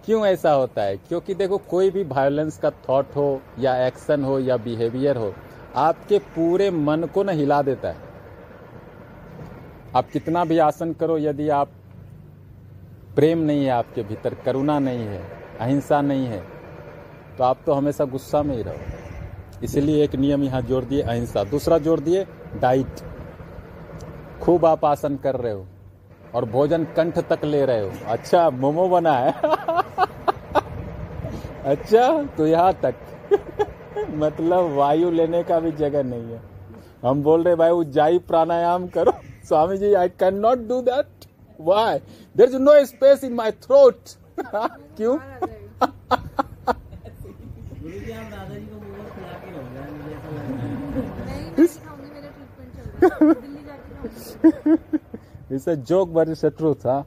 क्यों 0.05 0.25
ऐसा 0.25 0.51
होता 0.51 0.81
है? 0.81 0.95
क्योंकि 0.97 1.33
देखो, 1.33 1.57
कोई 1.59 1.89
भी 1.91 2.03
वायलेंस 2.03 2.57
का 2.57 2.69
थॉट 2.89 3.15
हो, 3.15 3.41
या 3.59 3.75
एक्शन 3.87 4.23
हो, 4.23 4.39
या 4.39 4.57
बिहेवियर 4.57 5.17
हो, 5.17 5.33
आपके 5.75 6.19
पूरे 6.29 6.69
मन 6.71 7.03
को 7.13 7.23
ना 7.23 7.31
हिला 7.31 7.61
देता 7.61 7.87
है। 7.87 8.09
आप 9.95 10.09
कितना 10.09 10.45
भी 10.45 10.57
आसन 10.59 10.93
करो, 10.93 11.17
यदि 11.17 11.49
आप 11.49 11.71
प्रेम 13.15 13.39
नहीं 13.39 13.63
है, 13.65 13.71
आपके 13.71 14.03
भीतर 14.03 14.33
करुणा 14.35 14.79
नहीं 14.79 14.99
है, 14.99 15.21
अहिंसा 15.59 16.01
नहीं 16.01 16.25
है 16.25 16.43
तो 17.37 17.43
आप 17.43 17.59
तो 17.65 17.73
हमेशा 17.73 18.05
गुस्सा 18.05 18.41
में 18.43 18.55
ही 18.55 18.63
रहो। 18.63 19.63
इसलिए 19.63 20.03
एक 20.03 20.15
नियम 20.15 20.43
यहाँ 20.43 20.61
जोड़ 20.61 20.83
दिए, 20.85 21.01
अहिंसा। 21.01 21.43
दूसरा 21.43 21.77
जोड़ 21.77 21.99
दिए 21.99 22.25
डाइट 22.55 22.99
खूब 24.41 24.65
आप 24.65 24.85
आसन 24.85 25.15
कर 25.15 25.35
रहे 25.35 25.53
हो। 25.53 25.65
और 26.35 26.45
भोजन 26.49 26.83
कंठ 26.97 27.17
तक 27.29 27.43
ले 27.45 27.63
रहे 27.65 27.79
हो 27.81 27.91
अच्छा 28.07 28.49
मोमो 28.49 28.87
बना 28.89 29.13
है 29.15 29.33
अच्छा 31.65 32.07
तो 32.37 32.47
यहाँ 32.47 32.73
तक 32.83 32.95
मतलब 34.15 34.71
वायु 34.75 35.09
लेने 35.11 35.43
का 35.43 35.59
भी 35.59 35.71
जगह 35.77 36.03
नहीं 36.03 36.31
है 36.31 36.41
हम 37.05 37.23
बोल 37.23 37.43
रहे 37.43 37.55
भाई 37.55 37.69
उज्जाई 37.71 38.19
प्राणायाम 38.27 38.87
करो 38.95 39.11
Swami 39.47 39.77
ji 39.77 39.93
I 39.93 40.09
can 40.19 40.35
not 40.39 40.67
do 40.67 40.81
that 40.81 41.25
why 41.59 41.99
there 42.35 42.49
is 42.49 42.57
no 42.59 42.83
space 42.85 43.23
in 43.23 43.33
my 43.33 43.51
throat 43.63 44.15
क्यों 44.97 45.17
It's 55.51 55.67
a 55.67 55.75
joke, 55.75 56.13
but 56.13 56.29
it's 56.29 56.43
a 56.43 56.49
truth, 56.49 56.83
huh? 56.83 57.03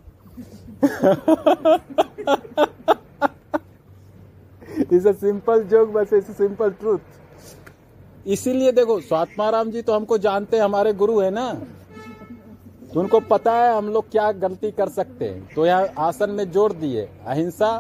It's 4.93 5.07
a 5.07 5.13
simple 5.13 5.63
joke 5.71 5.89
बस 5.93 6.13
इट्स 6.13 6.37
सिंपल 6.37 6.71
ट्रूथ 6.81 8.27
इसीलिए 8.27 8.73
देखो 8.73 8.99
स्वात्माराम 9.01 9.71
जी 9.71 9.83
तो 9.83 9.95
हमको 9.95 10.19
जानते 10.19 10.57
हैं 10.57 10.65
हमारे 10.65 10.93
गुरु 10.93 11.19
है 11.21 11.31
ना। 11.31 11.53
तो 12.95 13.01
उनको 13.01 13.21
पता 13.31 13.53
है 13.53 13.77
हम 13.77 13.89
लोग 13.93 14.11
क्या 14.11 14.31
गलती 14.45 14.71
कर 14.71 14.89
सकते 14.89 15.29
हैं। 15.29 15.55
तो 15.55 15.67
यहाँ 15.67 15.87
आसन 16.09 16.31
में 16.31 16.51
जोड़ 16.51 16.73
दिए 16.73 17.09
अहिंसा 17.27 17.71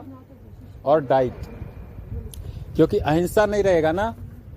और 0.84 1.00
डाइट। 1.06 1.46
क्योंकि 2.76 2.98
अहिंसा 2.98 3.46
नहीं 3.46 3.62
रहेगा 3.62 3.92
ना 3.92 4.10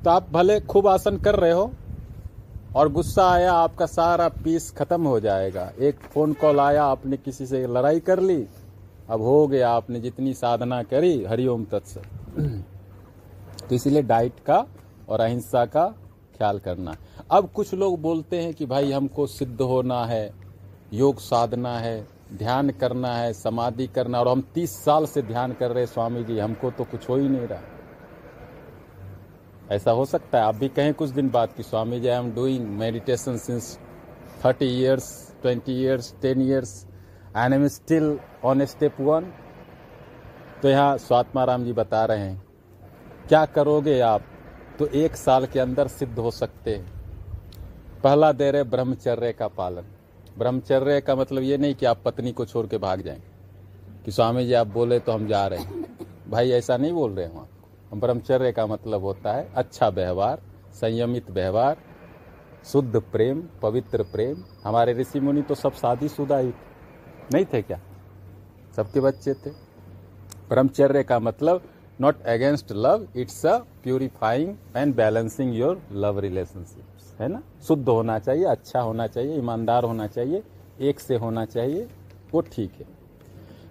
तो 0.04 0.10
आप 0.10 0.30
भले 0.32 0.60
खूब 0.62 0.88
आसन 0.88 1.18
कर 1.20 1.36
रहे 1.36 1.52
हो 1.52 1.72
और 2.78 2.92
गुस्सा 2.92 3.32
आया, 3.32 3.54
आपका 3.54 3.86
सारा 3.86 4.30
पीस 4.30 4.72
खत्म 4.72 5.08
हो 5.08 5.20
जाएगा। 5.20 5.72
एक 5.80 6.00
फ़ोन 6.00 6.34
कॉल 6.34 6.60
आया, 6.60 6.84
आपने 6.84 7.18
किसी 7.18 7.46
से 7.46 7.68
लड़ाई 7.68 8.00
कर 8.00 8.20
ली। 8.20 8.48
अब 9.10 9.22
हो 9.22 9.48
गया, 9.48 9.70
आपने 9.70 10.00
जितनी 10.00 10.34
साधना 10.34 10.84
करी 10.84 11.24
हरिओम 11.24 11.66
तत्सत। 11.66 12.02
तो 13.70 13.76
इसीलिए 13.76 14.02
डाइट 14.02 14.34
का 14.46 14.66
और 15.10 15.20
अहिंसा 15.20 15.66
का 15.66 15.88
ख्याल 16.38 16.60
करना। 16.60 16.96
अब 17.32 17.50
कुछ 17.50 17.74
लोग 17.74 18.02
बोलते 18.02 18.42
हैं 18.42 18.54
कि 18.54 18.66
भाई, 18.66 18.92
हमको 18.92 19.28
सिद्ध 19.28 19.62
होना 19.62 20.06
है, 20.06 20.34
योग 20.94 21.20
साधना 21.20 21.78
है, 21.80 22.08
ध्यान 22.34 22.70
करना 22.70 23.16
है, 23.16 23.34
समाधि 23.34 23.88
करना 23.88 24.20
और 24.20 24.28
हम 24.28 24.42
तीस 24.54 24.84
साल 24.86 25.06
से 25.06 25.22
ध्यान 25.22 25.54
कर 25.54 25.72
रहे 25.72 25.86
स्वामी 25.86 26.24
जी, 26.24 26.40
हमको 26.40 26.72
तो 26.72 26.84
कुछ 26.84 27.10
हो 27.10 27.16
ही 27.16 27.30
नहीं 27.30 27.48
रहा। 27.48 27.77
ऐसा 29.70 29.92
हो 29.92 30.06
सकता 30.06 30.38
है। 30.38 30.44
आप 30.44 30.56
भी 30.56 30.68
कहें, 30.70 30.94
कुछ 30.94 31.10
दिन 31.10 31.30
बाद 31.30 31.50
कि 31.58 31.64
Swami 31.64 32.00
ji 32.00 32.08
I 32.08 32.18
am 32.18 32.32
doing 32.34 32.68
meditation 32.80 33.38
since 33.38 33.78
thirty 34.46 34.66
years 34.78 35.10
twenty 35.42 35.74
years 35.74 36.14
ten 36.22 36.42
years 36.42 36.86
and 37.38 37.54
am 37.54 37.68
still 37.70 38.18
on 38.46 38.66
step 38.66 39.02
one 39.02 39.32
तो 40.62 40.70
यहाँ 40.70 40.98
स्वात्मा 40.98 41.44
राम 41.44 41.64
जी 41.64 41.74
बता 41.74 42.06
रहे 42.06 42.20
हैं, 42.20 42.42
क्या 43.28 43.46
करोगे 43.48 44.00
आप? 44.02 44.22
तो 44.80 44.88
एक 44.88 45.16
साल 45.16 45.46
के 45.46 45.60
अंदर 45.60 45.88
सिद्ध 45.90 46.18
हो 46.18 46.32
सकते 46.32 46.76
हैं। 46.76 46.96
पहला 48.04 48.32
दे 48.32 48.50
रहे 48.52 48.64
ब्रह्मचर्य 48.66 49.32
का 49.34 49.48
पालन। 49.50 49.86
ब्रह्मचर्य 50.38 51.00
का 51.02 51.16
मतलब 51.16 51.44
ये 51.44 51.58
नहीं 51.58 51.76
कि 51.76 51.86
आप 51.86 52.02
पत्नी 52.06 52.32
को 52.32 52.46
छोड़ 52.46 52.66
के 52.68 52.78
भाग 52.80 53.02
जाएँ, 53.02 53.22
कि 54.06 54.12
स्वामी 54.12 54.46
जी, 54.46 54.54
आप 54.54 54.68
बोले 54.70 55.00
तो 55.00 55.12
हम 55.12 55.28
जा 55.28 55.46
रहे 55.48 55.60
हैं। 55.60 55.86
भाई, 56.30 56.52
ऐसा 56.52 56.78
नहीं 56.78 56.94
बोल 56.94 57.12
रहे 57.12 57.26
हैं 57.26 57.34
हम 57.34 57.48
ब्रह्मचर्य 57.94 58.52
का 58.52 58.66
मतलब 58.68 59.02
होता 59.02 59.34
है 59.34 59.48
अच्छा 59.56 59.88
व्यवहार, 59.90 60.42
संयमित 60.74 61.30
व्यवहार, 61.32 61.78
शुद्ध 62.66 63.00
प्रेम, 63.00 63.44
पवित्र 63.62 64.04
प्रेम। 64.04 64.44
हमारे 64.64 64.94
ऋषि 64.94 65.20
मुनि 65.20 65.42
तो 65.42 65.56
सब 65.56 65.74
शादीशुदा 65.74 66.38
ही 66.38 66.52
थे। 66.52 67.34
नहीं 67.34 67.46
थे 67.46 67.62
क्या? 67.62 67.80
सबके 68.76 69.00
बच्चे 69.00 69.34
थे। 69.34 69.50
ब्रह्मचर्य 70.50 71.04
का 71.04 71.20
मतलब 71.20 71.62
not 72.02 72.22
against 72.22 72.72
love 72.72 73.08
it's 73.16 73.46
a 73.46 73.58
purifying 73.58 74.56
and 74.76 74.96
balancing 74.96 75.56
your 75.56 75.82
love 75.92 76.20
relationship 76.20 77.22
है 77.22 77.28
ना? 77.28 77.42
शुद्ध 77.68 77.90
होना 77.90 78.20
चाहिए 78.20 78.46
अच्छा 78.46 78.80
होना 78.80 79.08
चाहिए, 79.08 79.38
ईमानदार 79.38 79.84
होना 79.84 80.08
चाहिए, 80.08 80.44
एक 80.80 81.00
से 81.00 81.16
होना 81.16 81.46
चाहिए, 81.46 81.88
वो 82.32 82.42
ठीक 82.42 82.74
है। 82.80 82.86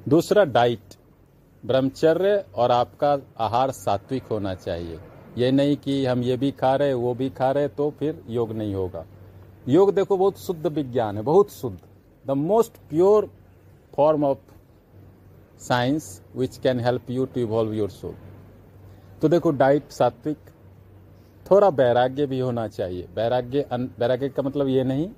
दूसरा 0.08 0.44
डाइट 0.44 0.94
ब्रह्मचर्य 1.66 2.44
और 2.54 2.70
आपका 2.70 3.16
आहार 3.40 3.70
सात्विक 3.72 4.26
होना 4.30 4.54
चाहिए। 4.56 4.98
ये 5.38 5.50
नहीं 5.52 5.76
कि 5.76 6.04
हम 6.06 6.22
ये 6.22 6.36
भी 6.36 6.50
खा 6.52 6.74
रहे, 6.76 6.92
वो 6.94 7.14
भी 7.14 7.28
खा 7.30 7.50
रहे 7.50 7.68
तो 7.70 7.90
फिर 7.98 8.22
योग 8.28 8.52
नहीं 8.52 8.74
होगा। 8.74 9.04
योग 9.68 9.94
देखो, 9.94 10.16
बहुत 10.16 10.38
शुद्ध 10.38 10.66
विज्ञान 10.68 11.16
है, 11.16 11.22
बहुत 11.24 11.50
शुद्ध। 11.52 11.78
The 12.24 12.30
most 12.32 12.76
pure 12.90 13.30
form 13.94 14.24
of 14.24 14.38
science 15.60 16.22
which 16.36 16.56
can 16.58 16.80
help 16.80 17.10
you 17.10 17.24
to 17.24 17.40
evolve 17.40 17.72
your 17.74 17.90
soul 17.90 18.14
तो 19.22 19.28
देखो 19.28 19.50
डाइट 19.52 19.90
सात्विक, 19.90 20.38
थोड़ा 21.46 21.68
वैराग्य 21.70 22.26
भी 22.26 22.38
होना 22.40 22.66
चाहिए। 22.68 23.08
वैराग्य 23.14 23.66
वैराग्य 23.72 24.28
का 24.28 24.42
मतलब 24.42 24.68
ये 24.68 24.84
नहीं 24.84 25.08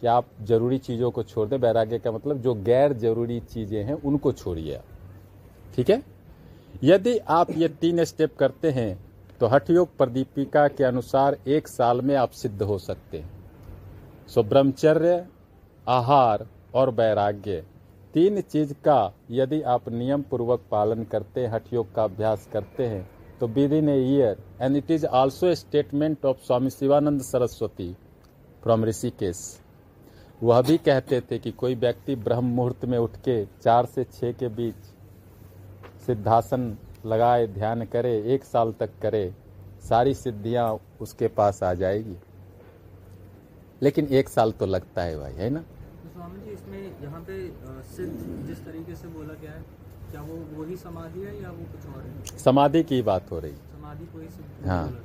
कि 0.00 0.06
आप 0.08 0.26
ज़रूरी 0.42 0.78
चीज़ों 0.80 1.10
को 1.10 1.22
छोड़ 1.22 1.48
दें। 1.48 1.56
वैराग्य 1.58 1.98
का 1.98 2.12
मतलब 2.12 2.40
जो 2.42 2.54
गैर 2.56 2.92
ज़रूरी 2.94 3.38
चीज़ें 3.42 3.82
हैं, 3.84 3.94
उनको 3.94 4.32
छोड़िए 4.32 4.74
आप। 4.76 4.84
ठीक 5.74 5.90
है? 5.90 6.02
यदि 6.84 7.16
आप 7.18 7.50
ये 7.52 7.68
तीन 7.70 8.04
स्टेप 8.04 8.36
करते 8.38 8.70
हैं 8.70 8.98
तो 9.40 9.46
हठयोग 9.46 9.96
प्रदीपिका 9.98 10.66
के 10.68 10.84
अनुसार 10.84 11.36
एक 11.48 11.68
साल 11.68 12.00
में 12.00 12.14
आप 12.16 12.30
सिद्ध 12.32 12.62
हो 12.62 12.78
सकते 12.78 13.18
हैं। 13.18 13.30
सो 14.28 14.42
ब्रह्मचर्य, 14.42 15.26
आहार 15.86 16.46
और 16.74 16.90
वैराग्य, 16.90 17.64
तीन 18.14 18.40
चीज़ 18.42 18.72
का 18.84 19.12
यदि 19.30 19.60
आप 19.64 19.88
नियम 19.90 20.22
पूर्वक 20.22 20.60
पालन 20.70 21.04
करते 21.04 21.40
हैं 21.40 21.52
हठयोग 21.52 21.94
का 21.94 22.04
अभ्यास 22.04 22.48
करते 22.52 22.86
हैं 22.86 23.08
तो 23.40 23.46
within 23.72 23.88
a 23.88 23.98
year 24.04 24.42
and 24.60 24.76
it 24.76 24.90
is 24.90 25.06
also 25.06 25.54
statement 25.54 26.24
of 26.26 26.46
Swami 26.46 26.70
Shivananda 26.70 27.22
Saraswati 27.22 27.92
from 28.62 28.84
Rishikesh 28.84 29.44
वह 30.42 30.60
भी 30.62 30.76
कहते 30.78 31.20
थे 31.20 31.38
कि 31.38 31.50
कोई 31.52 31.74
व्यक्ति 31.76 32.14
ब्रह्म 32.16 32.44
मुहूर्त 32.46 32.84
में 32.84 32.98
उठ 32.98 33.16
के 33.24 33.44
चार 33.44 33.86
से 33.86 34.04
छः 34.04 34.32
के 34.32 34.48
बीच 34.50 34.74
सिद्धासन 36.06 36.76
लगाए 37.06 37.46
ध्यान 37.48 37.84
करे 37.84 38.16
एक 38.34 38.44
साल 38.44 38.72
तक 38.80 38.90
करे 39.02 39.32
सारी 39.84 40.14
सिद्धियाँ 40.14 40.66
उसके 41.00 41.28
पास 41.30 41.62
आ 41.62 41.72
जाएगी। 41.74 42.16
लेकिन 43.82 44.06
एक 44.10 44.28
साल 44.28 44.52
तो 44.52 44.66
लगता 44.66 45.02
है 45.02 45.18
भाई 45.18 45.32
है 45.34 45.48
ना? 45.50 45.60
स्वामी 45.60 46.40
जी 46.40 46.50
इसमें 46.52 47.02
यहाँ 47.02 47.20
पे 47.20 47.38
सिद्ध 47.96 48.46
जिस 48.46 48.64
तरीके 48.64 48.94
से 48.94 49.08
बोला 49.08 49.34
गया 49.34 49.50
है 49.50 49.62
क्या 50.10 50.22
वो 50.22 50.36
वही 50.54 50.76
समाधि 50.76 51.20
है 51.20 51.42
या 51.42 51.50
वो 51.50 51.64
कुछ 51.72 51.86
और 51.94 52.02
है? 52.02 52.38
समाधि 52.38 52.82
की 52.82 53.00
बात 53.02 53.30
हो 53.30 53.38
रही। 53.38 53.52
समाधि 53.52 54.04
को 54.04 54.18
ही 54.18 54.28
सिद्ध 54.28 54.68
हाँ। 54.68 55.00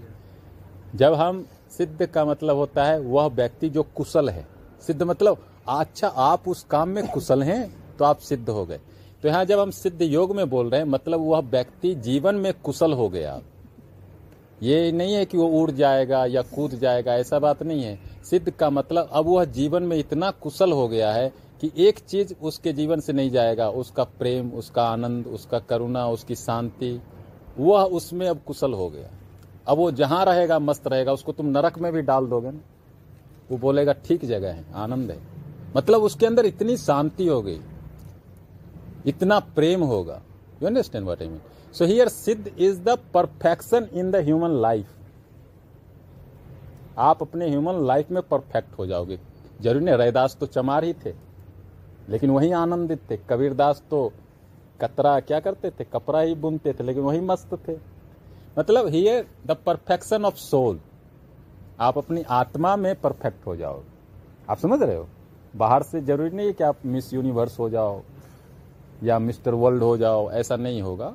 जब 0.95 1.13
हम 1.13 1.45
सिद्ध 1.71 2.05
का 2.05 2.25
मतलब 2.25 2.55
होता 2.55 2.83
है 2.85 2.99
वह 2.99 3.27
व्यक्ति 3.29 3.69
जो 3.69 3.83
कुशल 3.95 4.29
है। 4.29 4.45
सिद्ध 4.87 5.01
मतलब 5.03 5.45
अच्छा 5.69 6.07
आप 6.07 6.47
उस 6.47 6.63
काम 6.69 6.89
में 6.89 7.07
कुशल 7.07 7.43
हैं 7.43 7.63
तो 7.97 8.05
आप 8.05 8.17
सिद्ध 8.19 8.49
हो 8.49 8.65
गए। 8.65 8.79
तो 9.23 9.27
यहाँ 9.27 9.45
जब 9.45 9.59
हम 9.59 9.71
सिद्ध 9.71 10.01
योग 10.01 10.35
में 10.35 10.49
बोल 10.49 10.69
रहे 10.69 10.81
हैं 10.81 10.87
मतलब 10.87 11.19
वह 11.19 11.39
व्यक्ति 11.39 11.95
जीवन 11.95 12.35
में 12.35 12.53
कुशल 12.53 12.93
हो 12.93 13.09
गया। 13.09 13.41
ये 14.63 14.91
नहीं 14.91 15.13
है 15.13 15.25
कि 15.25 15.37
वो 15.37 15.47
उड़ 15.61 15.71
जाएगा 15.71 16.25
या 16.25 16.41
कूद 16.41 16.71
जाएगा, 16.71 17.13
ऐसा 17.13 17.39
बात 17.39 17.63
नहीं 17.63 17.83
है। 17.83 17.99
सिद्ध 18.23 18.49
का 18.49 18.69
मतलब 18.69 19.09
अब 19.11 19.25
वह 19.25 19.45
जीवन 19.45 19.83
में 19.83 19.97
इतना 19.97 20.31
कुशल 20.31 20.71
हो 20.71 20.87
गया 20.87 21.11
है 21.11 21.33
कि 21.61 21.71
एक 21.77 21.99
चीज़ 21.99 22.33
उसके 22.41 22.73
जीवन 22.73 22.99
से 22.99 23.13
नहीं 23.13 23.31
जाएगा। 23.31 23.69
उसका 23.69 24.03
प्रेम, 24.03 24.51
उसका 24.51 24.83
आनंद, 24.83 25.27
उसका 25.27 25.59
करुणा, 25.59 26.07
उसकी 26.07 26.35
शांति, 26.35 27.01
वह 27.59 27.83
उसमें 27.83 28.27
अब 28.29 28.41
कुशल 28.47 28.73
हो 28.73 28.89
गया। 28.89 29.09
अब 29.67 29.77
वो 29.77 29.91
जहाँ 29.91 30.25
रहेगा, 30.25 30.59
मस्त 30.59 30.87
रहेगा, 30.87 31.13
उसको 31.13 31.31
तुम 31.31 31.45
नरक 31.45 31.79
में 31.79 31.93
भी 31.93 32.01
डाल 32.01 32.25
दोगे 32.25 32.51
ना। 32.51 32.59
वो 33.51 33.57
बोलेगा, 33.57 33.93
ठीक 33.93 34.25
जगह 34.25 34.51
है, 34.51 34.65
आनंद 34.73 35.11
है। 35.11 35.19
मतलब 35.75 36.01
उसके 36.01 36.25
अंदर 36.25 36.45
इतनी 36.45 36.77
शांति 36.77 37.27
हो 37.27 37.41
गई। 37.41 37.59
इतना 39.05 39.39
प्रेम 39.55 39.83
होगा। 39.83 40.21
You 40.61 40.67
understand 40.67 41.05
what 41.05 41.21
I 41.21 41.27
mean 41.27 41.41
so 41.73 41.85
here 41.85 42.07
siddha 42.09 42.47
is 42.47 42.81
the 42.81 42.97
perfection 43.13 43.87
in 43.93 44.11
the 44.11 44.15
human 44.17 44.61
life 44.61 44.87
आप 46.99 47.21
अपने 47.21 47.49
ह्यूमन 47.49 47.85
लाइफ 47.87 48.11
में 48.11 48.21
परफेक्ट 48.23 48.77
हो 48.79 48.85
जाओगे। 48.85 49.19
ज़रूरी 49.61 49.85
नहीं, 49.85 49.95
रैदास 49.97 50.35
तो 50.39 50.45
चमार 50.45 50.83
ही 50.83 50.93
थे, 51.05 51.13
लेकिन 52.09 52.29
वही 52.29 52.51
आनंदित 52.53 52.99
थे। 53.11 53.17
कबीरदास 53.29 53.81
तो 53.89 54.11
कतरा, 54.81 55.19
क्या 55.19 55.39
करते 55.39 55.69
थे? 55.69 55.83
कपड़ा 55.83 56.19
ही 56.19 56.35
बुनते 56.35 56.73
थे, 56.73 56.83
लेकिन 56.83 57.03
वही 57.03 57.19
मस्त 57.21 57.53
थे। 57.67 57.77
मतलब 58.59 58.87
here 58.87 59.25
the 59.47 59.57
perfection 59.65 60.25
of 60.25 60.35
soul 60.35 60.79
आप 61.79 61.97
अपनी 61.97 62.23
आत्मा 62.31 62.75
में 62.75 62.95
परफेक्ट 63.01 63.45
हो 63.47 63.55
जाओ। 63.55 63.81
आप 64.49 64.57
समझ 64.57 64.81
रहे 64.81 64.95
हो? 64.95 65.07
बाहर 65.55 65.83
से 65.83 66.01
ज़रूरी 66.01 66.35
नहीं 66.35 66.47
है 66.47 66.53
कि 66.53 66.63
आप 66.63 66.85
मिस 66.85 67.13
यूनिवर्स 67.13 67.59
हो 67.59 67.69
जाओ। 67.69 68.01
या 69.03 69.19
मिस्टर 69.19 69.53
वर्ल्ड 69.53 69.83
हो 69.83 69.97
जाओ, 69.97 70.29
ऐसा 70.31 70.55
नहीं 70.55 70.81
होगा। 70.81 71.13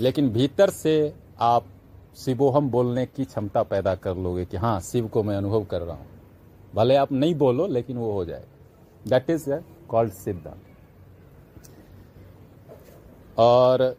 लेकिन 0.00 0.28
भीतर 0.30 0.70
से 0.70 1.14
आप 1.40 1.66
शिवोहम 2.16 2.70
बोलने 2.70 3.04
की 3.06 3.24
क्षमता 3.24 3.62
पैदा 3.62 3.94
कर 3.94 4.16
लोगे 4.16 4.44
कि 4.44 4.56
हाँ 4.56 4.80
शिव 4.80 5.08
को 5.08 5.22
मैं 5.22 5.36
अनुभव 5.36 5.64
कर 5.64 5.80
रहा 5.80 5.96
हूँ। 5.96 6.06
भले 6.74 6.96
आप 6.96 7.12
नहीं 7.12 7.34
बोलो, 7.34 7.66
लेकिन 7.66 7.96
वो 7.96 8.12
हो 8.12 8.24
जाए। 8.24 8.44
दैट 9.08 9.30
इज़ 9.30 9.50
कॉल्ड 9.88 10.12
सिद्ध 10.12 10.52
और 13.38 13.96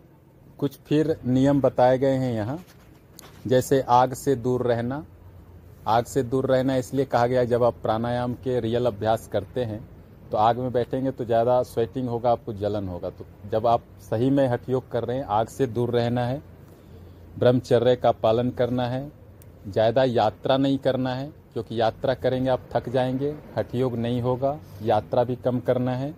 कुछ 0.58 0.78
फिर 0.80 1.16
नियम 1.26 1.62
बताए 1.62 1.98
गए 1.98 2.16
हैं 2.16 2.34
यहाँ। 2.34 2.60
जैसे 3.48 3.82
आग 3.82 4.14
से 4.14 4.36
दूर 4.36 4.62
रहना। 4.68 5.06
आग 5.88 6.06
से 6.06 6.24
दूर 6.24 6.46
रहना 6.46 6.76
इसलिए 6.76 7.06
कहा 7.06 7.28
गया 7.28 7.44
जब 7.44 7.64
आप 7.64 7.76
प्राणायाम 7.82 8.34
के 8.34 8.60
रियल 8.60 8.86
अभ्यास 8.86 9.28
करते 9.28 9.64
हैं 9.64 9.80
तो 10.32 10.38
आग 10.38 10.58
में 10.58 10.72
बैठेंगे 10.72 11.12
तो 11.12 11.26
ज़्यादा 11.26 11.62
स्वेटिंग 11.64 12.08
होगा, 12.10 12.32
आपको 12.32 12.54
जलन 12.54 12.88
होगा। 12.88 13.10
तो 13.10 13.26
जब 13.52 13.68
आप 13.68 13.82
सही 14.02 14.30
में 14.30 14.48
हठ 14.48 14.70
योग 14.70 14.90
कर 14.92 15.04
रहे 15.04 15.18
हैं, 15.18 15.26
आग 15.26 15.48
से 15.48 15.68
दूर 15.68 15.90
रहना 15.90 16.26
है, 16.26 16.42
ब्रह्मचर्य 17.40 17.96
का 17.96 18.12
पालन 18.14 18.50
करना 18.52 18.88
है, 18.88 19.12
ज़्यादा 19.68 20.04
यात्रा 20.04 20.58
नहीं 20.58 20.78
करना 20.78 21.14
है, 21.14 21.32
क्योंकि 21.54 21.80
यात्रा 21.82 22.14
करेंगे, 22.14 22.50
आप 22.50 22.62
थक 22.74 22.90
जाएँगे 22.90 23.34
हठ 23.58 23.76
योग 23.76 23.96
नहीं 23.96 24.22
होगा, 24.22 24.58
यात्रा 24.84 25.24
भी 25.24 25.36
कम 25.36 25.60
करना 25.60 25.92
है। 25.92 26.14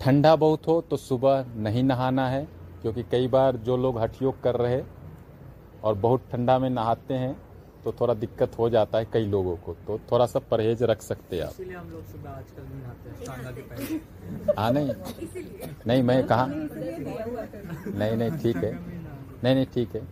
ठंडा 0.00 0.34
बहुत 0.36 0.66
हो 0.68 0.80
तो 0.80 0.96
सुबह 0.96 1.44
नहीं 1.56 1.82
नहाना 1.82 2.28
है, 2.28 2.46
क्योंकि 2.82 3.02
कई 3.02 3.28
बार 3.28 3.56
जो 3.56 3.76
लोग 3.76 3.98
हठ 3.98 4.22
योग 4.22 4.40
कर 4.42 4.56
रहे 4.56 4.82
और 5.84 5.94
बहुत 5.94 6.22
ठंडा 6.32 6.58
में 6.58 6.68
नहाते 6.70 7.14
हैं 7.14 7.36
तो 7.84 7.92
थोड़ा 8.00 8.14
दिक्कत 8.14 8.58
हो 8.58 8.68
जाता 8.70 8.98
है 8.98 9.06
कई 9.12 9.26
लोगों 9.26 9.56
को। 9.64 9.74
तो 9.86 9.98
थोड़ा 10.10 10.26
सा 10.26 10.38
परहेज 10.50 10.82
रख 10.90 11.02
सकते 11.02 11.36
हैं 11.36 11.44
आप। 11.44 11.54
हम 11.76 11.90
लोग 11.90 12.04
सुबह 12.12 12.30
आजकल 12.30 12.62
नहीं 12.64 12.80
नहाते 12.82 13.06
हैं 13.10 14.54
हाँ 14.58 14.70
नहीं। 14.72 14.88
नहीं 15.86 16.02
मैं 16.02 16.22
कहा? 16.26 16.46
नहीं 17.98 18.16
नहीं 18.16 18.30
ठीक 18.42 18.56
है। 18.56 18.72
नहीं 19.44 19.54
नहीं 19.54 19.66
ठीक 19.74 19.94
है। 19.96 20.02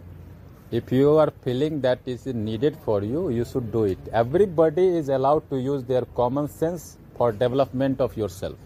If 0.72 0.94
you 0.94 1.16
are 1.16 1.30
feeling 1.44 1.80
that 1.82 2.08
is 2.08 2.28
needed 2.37 2.76
for 2.85 3.04
you 3.04 3.28
you 3.30 3.44
should 3.44 3.70
do 3.72 3.85
it 3.87 4.08
everybody 4.14 4.87
is 4.98 5.11
allowed 5.12 5.42
to 5.50 5.56
use 5.58 5.85
their 5.87 6.04
common 6.16 6.46
sense 6.61 6.96
for 7.18 7.37
development 7.37 8.00
of 8.00 8.18
your 8.20 8.28
self 8.30 8.58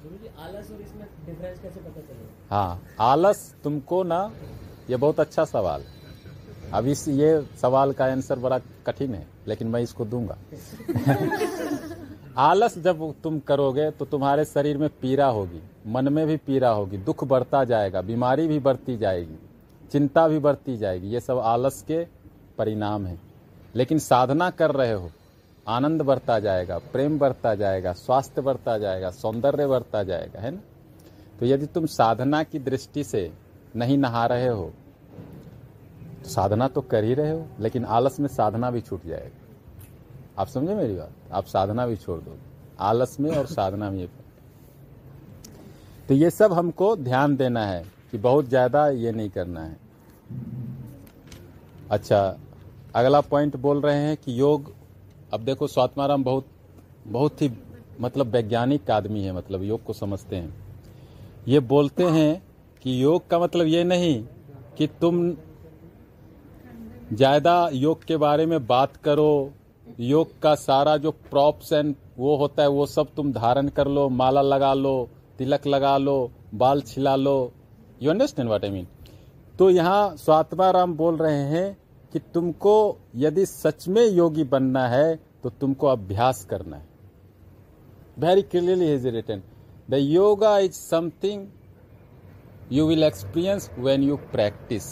हाँ 2.50 2.80
आलस 3.00 3.54
तुमको 3.64 4.02
ना 4.04 4.20
ये 4.90 4.96
बहुत 4.96 5.20
अच्छा 5.20 5.44
सवाल। 5.44 5.82
अब 6.74 6.86
इस 6.86 7.08
ये 7.08 7.46
सवाल 7.62 7.92
का 7.92 8.04
आंसर 8.04 8.38
बड़ा 8.38 8.58
कठिन 8.86 9.14
है, 9.14 9.26
लेकिन 9.48 9.68
मैं 9.68 9.80
इसको 9.80 10.04
दूँगा। 10.04 10.36
आलस 12.38 12.78
जब 12.78 13.14
तुम 13.22 13.38
करोगे 13.38 13.90
तो 13.90 14.04
तुम्हारे 14.04 14.44
शरीर 14.44 14.78
में 14.78 14.88
पीड़ा 14.88 15.26
होगी, 15.26 15.60
मन 15.86 16.12
में 16.12 16.26
भी 16.26 16.36
पीड़ा 16.36 16.70
होगी, 16.70 16.98
दुख 16.98 17.24
बढ़ता 17.24 17.64
जाएगा, 17.64 18.00
बीमारी 18.00 18.46
भी 18.48 18.58
बढ़ती 18.58 18.96
जाएगी, 18.96 19.38
चिंता 19.92 20.28
भी 20.28 20.38
बढ़ती 20.38 20.76
जाएगी, 20.76 21.08
ये 21.08 21.20
सब 21.20 21.38
आलस 21.38 21.82
के 21.82 22.04
परिणाम 22.58 23.06
है। 23.06 23.18
लेकिन 23.74 23.98
साधना 23.98 24.50
कर 24.50 24.70
रहे 24.70 24.92
हो, 24.92 25.10
आनंद 25.68 26.02
बढ़ता 26.02 26.38
जाएगा, 26.38 26.78
प्रेम 26.78 27.18
बढ़ता 27.18 27.54
जाएगा, 27.54 27.92
स्वास्थ्य 27.92 28.42
बढ़ता 28.42 28.78
जाएगा, 28.78 29.10
सौंदर्य 29.10 29.66
बढ़ता 29.66 30.02
जाएगा, 30.02 30.40
है 30.40 30.50
ना? 30.50 30.60
तो 31.40 31.46
यदि 31.46 31.66
तुम 31.66 31.86
साधना 31.86 32.42
की 32.42 32.58
दृष्टि 32.58 33.04
से 33.04 33.32
नहीं 33.76 33.98
नहा 33.98 34.26
रहे 34.26 34.48
हो 34.48 34.72
साधना 36.26 36.68
तो 36.68 36.80
कर 36.82 37.04
ही 37.04 37.14
रहे 37.14 37.30
हो, 37.30 37.46
लेकिन 37.60 37.84
आलस 37.84 38.18
में 38.20 38.28
साधना 38.28 38.70
भी 38.70 38.80
छूट 38.80 39.06
जाएगा। 39.06 39.44
आप 40.38 40.46
समझे 40.48 40.74
मेरी 40.74 40.94
बात? 40.94 41.12
आप 41.32 41.44
साधना 41.46 41.86
भी 41.86 41.96
छोड़ 41.96 42.20
दो 42.20 42.36
आलस 42.80 43.16
में 43.20 43.30
और 43.30 43.46
साधना 43.46 43.90
में। 43.90 44.08
तो 46.08 46.14
ये 46.14 46.30
सब 46.30 46.52
हमको 46.52 46.94
ध्यान 46.96 47.36
देना 47.36 47.64
है 47.66 47.84
कि 48.10 48.18
बहुत 48.18 48.48
ज़्यादा 48.48 48.88
ये 48.88 49.12
नहीं 49.12 49.30
करना 49.30 49.60
है। 49.60 49.76
अच्छा 51.90 52.36
अगला 52.94 53.20
पॉइंट 53.20 53.56
बोल 53.56 53.80
रहे 53.80 53.96
हैं 53.96 54.16
कि 54.16 54.40
योग, 54.40 54.72
अब 55.32 55.40
देखो 55.40 55.66
स्वात्माराम 55.66 56.24
बहुत 56.24 56.46
बहुत 57.06 57.42
ही 57.42 57.50
मतलब 58.00 58.26
वैज्ञानिक 58.26 58.90
आदमी 58.90 59.22
है 59.22 59.32
मतलब 59.32 59.62
योग 59.62 59.84
को 59.84 59.92
समझते 59.92 60.36
हैं। 60.36 60.54
ये 61.48 61.60
बोलते 61.62 62.04
हैं 62.04 62.42
कि 62.82 63.02
योग 63.02 63.28
का 63.28 63.38
मतलब 63.38 63.66
ये 63.66 63.84
नहीं 63.84 64.22
कि 64.78 64.86
तुम 65.00 65.30
ज़्यादा 67.06 67.68
योग 67.72 68.04
के 68.04 68.16
बारे 68.16 68.46
में 68.46 68.66
बात 68.66 68.96
करो, 68.96 69.52
योग 70.00 70.28
का 70.42 70.54
सारा 70.56 70.96
जो 70.96 71.10
प्रॉप्स 71.30 71.72
एंड 71.72 71.94
वो 72.18 72.36
होता 72.36 72.62
है, 72.62 72.68
वो 72.68 72.86
सब 72.86 73.14
तुम 73.16 73.32
धारण 73.32 73.68
कर 73.68 73.88
लो, 73.88 74.08
माला 74.10 74.42
लगा 74.42 74.72
लो, 74.74 75.08
तिलक 75.38 75.66
लगा 75.66 75.96
लो, 75.98 76.30
बाल 76.54 76.80
छिला 76.82 77.14
लो। 77.16 77.52
You 78.02 78.10
understand 78.10 78.48
what 78.48 78.64
I 78.64 78.70
mean 78.70 78.86
तो 79.54 79.70
यहाँ 79.70 80.16
स्वात्मा 80.16 80.70
राम 80.70 80.94
बोल 80.96 81.16
रहे 81.16 81.42
हैं 81.48 81.76
कि 82.12 82.18
तुमको 82.34 82.76
यदि 83.16 83.46
सच 83.46 83.88
में 83.88 84.04
योगी 84.06 84.44
बनना 84.46 84.86
है 84.88 85.16
तो 85.42 85.50
तुमको 85.50 85.86
अभ्यास 85.86 86.44
करना 86.44 86.76
है। 86.76 86.84
Very 88.18 88.42
clearly 88.44 88.92
is 88.94 89.08
return 89.08 89.42
the 89.90 89.94
yoga 89.94 90.58
is 90.58 90.72
something 90.72 91.46
you 92.72 92.86
will 92.86 93.04
experience 93.04 93.70
when 93.78 94.02
you 94.02 94.16
practice 94.32 94.84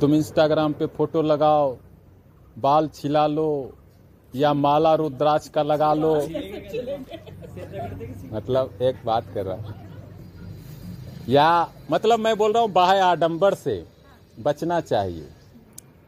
तुम 0.00 0.14
इंस्टाग्राम 0.14 0.72
पे 0.72 0.86
फ़ोटो 0.86 1.22
लगाओ, 1.22 1.76
बाल 2.56 2.88
छिला 2.88 3.26
लो, 3.26 3.72
या 4.34 4.52
माला 4.54 4.94
रुद्राक्ष 4.94 5.48
का 5.48 5.62
लगा 5.62 5.92
लो। 5.94 6.14
मतलब 8.32 8.78
एक 8.82 8.96
बात 9.06 9.24
कर 9.34 9.46
रहा 9.46 9.74
या 11.28 11.68
मतलब 11.90 12.18
मैं 12.18 12.36
बोल 12.38 12.52
रहा 12.52 12.62
हूँ 12.62 12.70
बाह्य 12.72 13.00
आडंबर 13.00 13.54
से 13.54 13.84
बचना 14.40 14.80
चाहिए। 14.80 15.28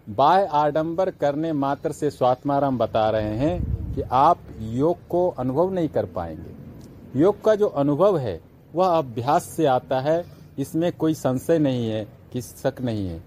बाह्य 0.06 0.46
आडंबर 0.54 1.10
करने 1.10 1.52
मात्र 1.54 1.92
से 1.92 2.10
स्वात्माराम 2.10 2.78
बता 2.78 3.08
रहे 3.10 3.36
हैं 3.36 3.94
कि 3.94 4.02
आप 4.02 4.38
योग 4.72 5.06
को 5.08 5.28
अनुभव 5.38 5.72
नहीं 5.74 5.88
कर 5.88 6.04
पाएँगे। 6.10 7.20
योग 7.20 7.42
का 7.44 7.54
जो 7.54 7.66
अनुभव 7.66 8.18
है, 8.18 8.40
वह 8.74 8.86
अभ्यास 8.88 9.44
से 9.46 9.66
आता 9.66 10.00
है, 10.00 10.24
इसमें 10.58 10.90
कोई 10.92 11.14
संशय 11.14 11.58
नहीं 11.58 11.88
है 11.90 12.06
कि 12.32 12.40
शक 12.42 12.80
नहीं 12.80 13.06
है। 13.08 13.22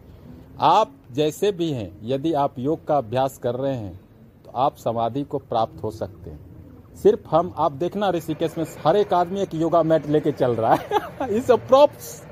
आप 0.62 0.92
जैसे 1.12 1.52
भी 1.52 1.72
हैं, 1.72 2.00
यदि 2.04 2.34
आप 2.34 2.56
योग 2.60 2.86
का 2.88 2.98
अभ्यास 2.98 3.38
कर 3.38 3.56
रहे 3.56 3.76
हैं 3.76 4.00
तो 4.46 4.52
आप 4.56 4.76
समाधि 4.76 5.24
को 5.24 5.38
प्राप्त 5.38 5.84
हो 5.84 5.92
सकते 5.92 6.30
हैं। 6.30 6.96
सिर्फ़ 6.96 7.28
हम, 7.30 7.54
आप 7.58 7.72
देखना 7.72 8.10
ऋषिकेश 8.10 8.58
में 8.58 8.66
हर 8.86 8.96
एक 8.96 9.14
आदमी 9.14 9.42
एक 9.42 9.54
योगा 9.56 9.84
मैट 9.84 10.08
लेके 10.08 10.32
चल 10.32 10.52
रहा 10.52 10.74
है। 10.74 11.30
इस 11.30 11.52
प्रॉप्स 11.52 12.24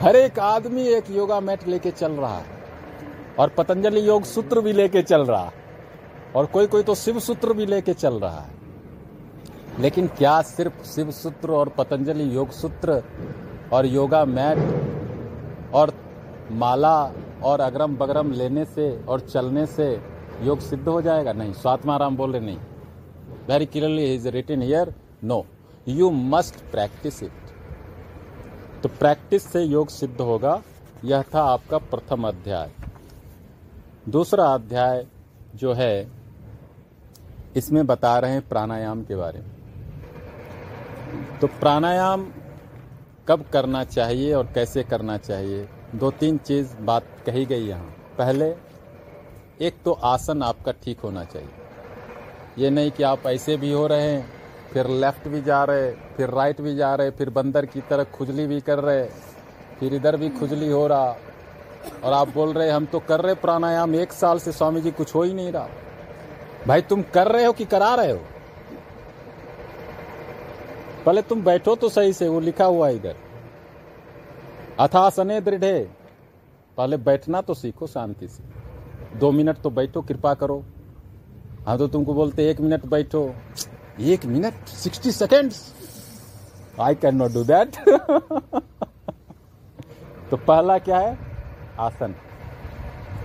हर 0.00 0.16
एक 0.16 0.38
आदमी 0.38 0.82
एक 0.82 1.10
योगा 1.10 1.40
मैट 1.40 1.68
लेके 1.68 1.90
चल 1.90 2.12
रहा 2.12 2.36
है। 2.36 2.44
और 3.38 3.48
पतंजलि 3.48 4.08
योग 4.08 4.22
सूत्र 4.22 4.60
भी 4.60 4.72
लेके 4.72 5.02
चल 5.02 5.22
रहा 5.22 5.44
है। 5.44 5.52
और 6.36 6.46
कोई 6.46 6.66
कोई 6.66 6.82
तो 6.82 6.94
शिव 6.94 7.18
सूत्र 7.18 7.52
भी 7.52 7.66
लेके 7.66 7.94
चल 7.94 8.14
रहा 8.14 8.40
है। 8.40 8.54
लेकिन 9.78 10.06
क्या 10.08 10.42
सिर्फ़ 10.42 10.84
शिव 10.84 11.10
सूत्र 11.10 11.50
और 11.50 11.68
पतंजलि 11.68 12.36
योग 12.36 12.50
सूत्र 12.50 13.02
और 13.72 13.86
योगा 13.86 14.24
मैट 14.24 14.58
और 15.74 16.09
माला 16.50 17.12
और 17.44 17.60
अगरम 17.60 17.96
बगरम 17.96 18.32
लेने 18.32 18.64
से 18.64 19.04
और 19.04 19.20
चलने 19.20 19.66
से 19.66 20.02
योग 20.42 20.60
सिद्ध 20.60 20.88
हो 20.88 21.02
जाएगा? 21.02 21.32
नहीं। 21.32 21.52
स्वात्मा 21.52 21.96
राम 21.96 22.16
बोल 22.16 22.32
रहे, 22.32 22.40
नहीं। 22.40 22.58
Very 23.48 23.66
clearly 23.66 24.14
is 24.14 24.28
written 24.28 24.62
here 24.62 24.94
no 25.24 25.46
you 25.88 26.10
must 26.10 26.70
practice 26.70 27.22
it 27.22 27.32
तो 28.82 28.88
प्रैक्टिस 28.88 29.42
से 29.42 29.62
योग 29.62 29.88
सिद्ध 29.88 30.20
होगा। 30.20 30.62
यह 31.04 31.24
था 31.34 31.42
आपका 31.42 31.78
प्रथम 31.78 32.28
अध्याय। 32.28 32.70
दूसरा 34.08 34.44
अध्याय 34.44 35.06
जो 35.54 35.72
है, 35.72 36.10
इसमें 37.56 37.86
बता 37.86 38.18
रहे 38.18 38.30
हैं 38.30 38.48
प्राणायाम 38.48 39.02
के 39.02 39.16
बारे 39.16 39.38
में। 39.38 39.50
तो 41.40 41.46
प्राणायाम 41.46 42.32
कब 43.28 43.44
करना 43.52 43.84
चाहिए 43.84 44.34
और 44.34 44.46
कैसे 44.46 44.82
करना 44.82 45.18
चाहिए? 45.18 45.68
दो 45.94 46.10
तीन 46.10 46.38
चीज़ 46.38 46.74
बात 46.76 47.04
कही 47.26 47.44
गई 47.46 47.66
यहाँ। 47.66 47.94
पहले, 48.18 48.54
एक 49.60 49.74
तो 49.84 49.92
आसन 49.92 50.42
आपका 50.42 50.72
ठीक 50.72 51.00
होना 51.00 51.24
चाहिए। 51.24 51.48
ये 52.58 52.70
नहीं 52.70 52.90
कि 52.90 53.02
आप 53.02 53.26
ऐसे 53.26 53.56
भी 53.56 53.72
हो 53.72 53.86
रहे 53.86 54.02
हैं, 54.02 54.32
फिर 54.72 54.86
लेफ़्ट 54.86 55.28
भी 55.28 55.42
जा 55.42 55.64
रहे, 55.64 55.90
फिर 55.90 56.30
राइट 56.30 56.60
भी 56.60 56.76
जा 56.76 56.94
रहे, 56.94 57.10
फिर 57.10 57.30
बंदर 57.30 57.66
की 57.66 57.80
तरह 57.80 58.04
खुजली 58.04 58.46
भी 58.46 58.60
कर 58.60 58.78
रहे, 58.78 59.04
फिर 59.80 59.94
इधर 59.94 60.16
भी 60.16 60.28
खुजली 60.28 60.68
हो 60.68 60.86
रहा। 60.86 61.16
और 62.04 62.12
आप 62.12 62.28
बोल 62.28 62.52
रहे, 62.52 62.70
हम 62.70 62.86
तो 62.86 62.98
कर 62.98 63.20
रहे 63.20 63.34
प्राणायाम, 63.34 63.94
एक 63.94 64.12
साल 64.12 64.38
से 64.38 64.52
स्वामी 64.52 64.80
जी 64.80 64.90
कुछ 64.90 65.14
हो 65.14 65.22
ही 65.22 65.34
नहीं 65.34 65.52
रहा। 65.52 65.68
भाई, 66.66 66.82
तुम 66.82 67.02
कर 67.02 67.28
रहे 67.28 67.44
हो 67.44 67.52
कि 67.52 67.64
करा 67.64 67.94
रहे 67.94 68.10
हो? 68.10 68.20
पहले 71.06 71.22
तुम 71.22 71.42
बैठो 71.42 71.74
तो 71.74 71.88
सही 71.88 72.12
से, 72.12 72.28
वो 72.28 72.40
लिखा 72.40 72.64
हुआ 72.64 72.88
इधर। 72.88 73.16
अथासने 74.80 75.40
दृढ़। 75.40 75.64
पहले 76.78 76.96
बैठना 76.98 77.40
तो 77.40 77.54
सीखो, 77.54 77.86
शांति 77.86 78.28
से। 78.28 79.18
दो 79.18 79.30
मिनट 79.32 79.58
तो 79.58 79.70
बैठो, 79.70 80.02
कृपा 80.02 80.34
करो। 80.34 80.64
हाँ 81.66 81.76
तो 81.78 81.88
तुमको 81.88 82.14
बोलते, 82.14 82.48
एक 82.50 82.60
मिनट 82.60 82.86
बैठो। 82.86 83.22
एक 84.02 84.24
minute, 84.26 84.66
sixty 84.66 85.12
seconds 85.12 85.74
I 86.80 86.94
can 86.94 87.16
not 87.16 87.32
do 87.32 87.44
that 87.44 87.76
तो 90.30 90.36
पहला 90.36 90.78
क्या 90.78 90.98
है? 90.98 91.16
आसन। 91.78 92.14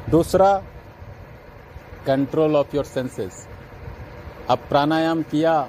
दूसरा 0.10 0.54
कंट्रोल 2.08 2.56
ऑफ़ 2.56 2.76
योर 2.76 2.86
सेंसेस 2.86 3.48
अब 4.50 4.58
प्राणायाम 4.70 5.22
किया, 5.24 5.60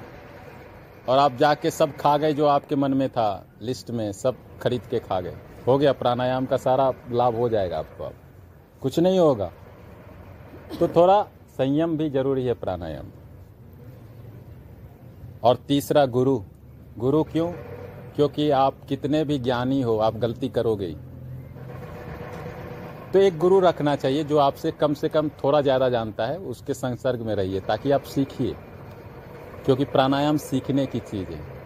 और 1.09 1.17
आप 1.17 1.35
जाके 1.35 1.71
सब 1.71 1.95
खा 1.97 2.17
गए 2.17 2.33
जो 2.33 2.45
आपके 2.47 2.75
मन 2.75 2.93
में 2.93 3.09
था 3.09 3.45
लिस्ट 3.61 3.91
में 3.91 4.11
सब 4.13 4.35
खरीद 4.61 4.81
के 4.89 4.99
खा 4.99 5.19
गए। 5.21 5.35
हो 5.67 5.77
गया 5.77 5.91
प्राणायाम 5.93 6.45
का 6.45 6.57
सारा 6.57 6.91
लाभ 7.11 7.35
हो 7.35 7.49
जाएगा 7.49 7.77
आपको 7.77 8.03
अब। 8.03 8.13
कुछ 8.81 8.99
नहीं 8.99 9.19
होगा। 9.19 9.51
तो 10.79 10.87
थोड़ा 10.87 11.21
संयम 11.57 11.97
भी 11.97 12.09
ज़रूरी 12.09 12.45
है 12.45 12.53
प्राणायाम। 12.53 13.11
और 15.43 15.55
तीसरा 15.55 16.05
गुरु। 16.05 16.39
गुरु 16.97 17.23
क्यों? 17.23 17.51
क्योंकि 18.15 18.49
आप 18.51 18.75
कितने 18.89 19.23
भी 19.23 19.37
ज्ञानी 19.39 19.81
हो, 19.81 19.97
आप 19.97 20.15
गलती 20.15 20.49
करोगे 20.49 20.95
तो 23.13 23.19
एक 23.19 23.37
गुरु 23.37 23.59
रखना 23.59 23.95
चाहिए 23.95 24.23
जो 24.23 24.37
आपसे 24.37 24.71
कम 24.71 24.93
से 24.93 25.09
कम 25.09 25.29
थोड़ा 25.43 25.61
ज़्यादा 25.61 25.89
जानता 25.89 26.25
है, 26.25 26.37
उसके 26.37 26.73
संसर्ग 26.73 27.21
में 27.21 27.35
रहिए, 27.35 27.59
ताकि 27.59 27.91
आप 27.91 28.03
सीखिए। 28.03 28.55
क्योंकि 29.65 29.85
प्राणायाम 29.85 30.37
सीखने 30.37 30.85
की 30.85 30.99
चीज़ 30.99 31.29
है। 31.29 31.56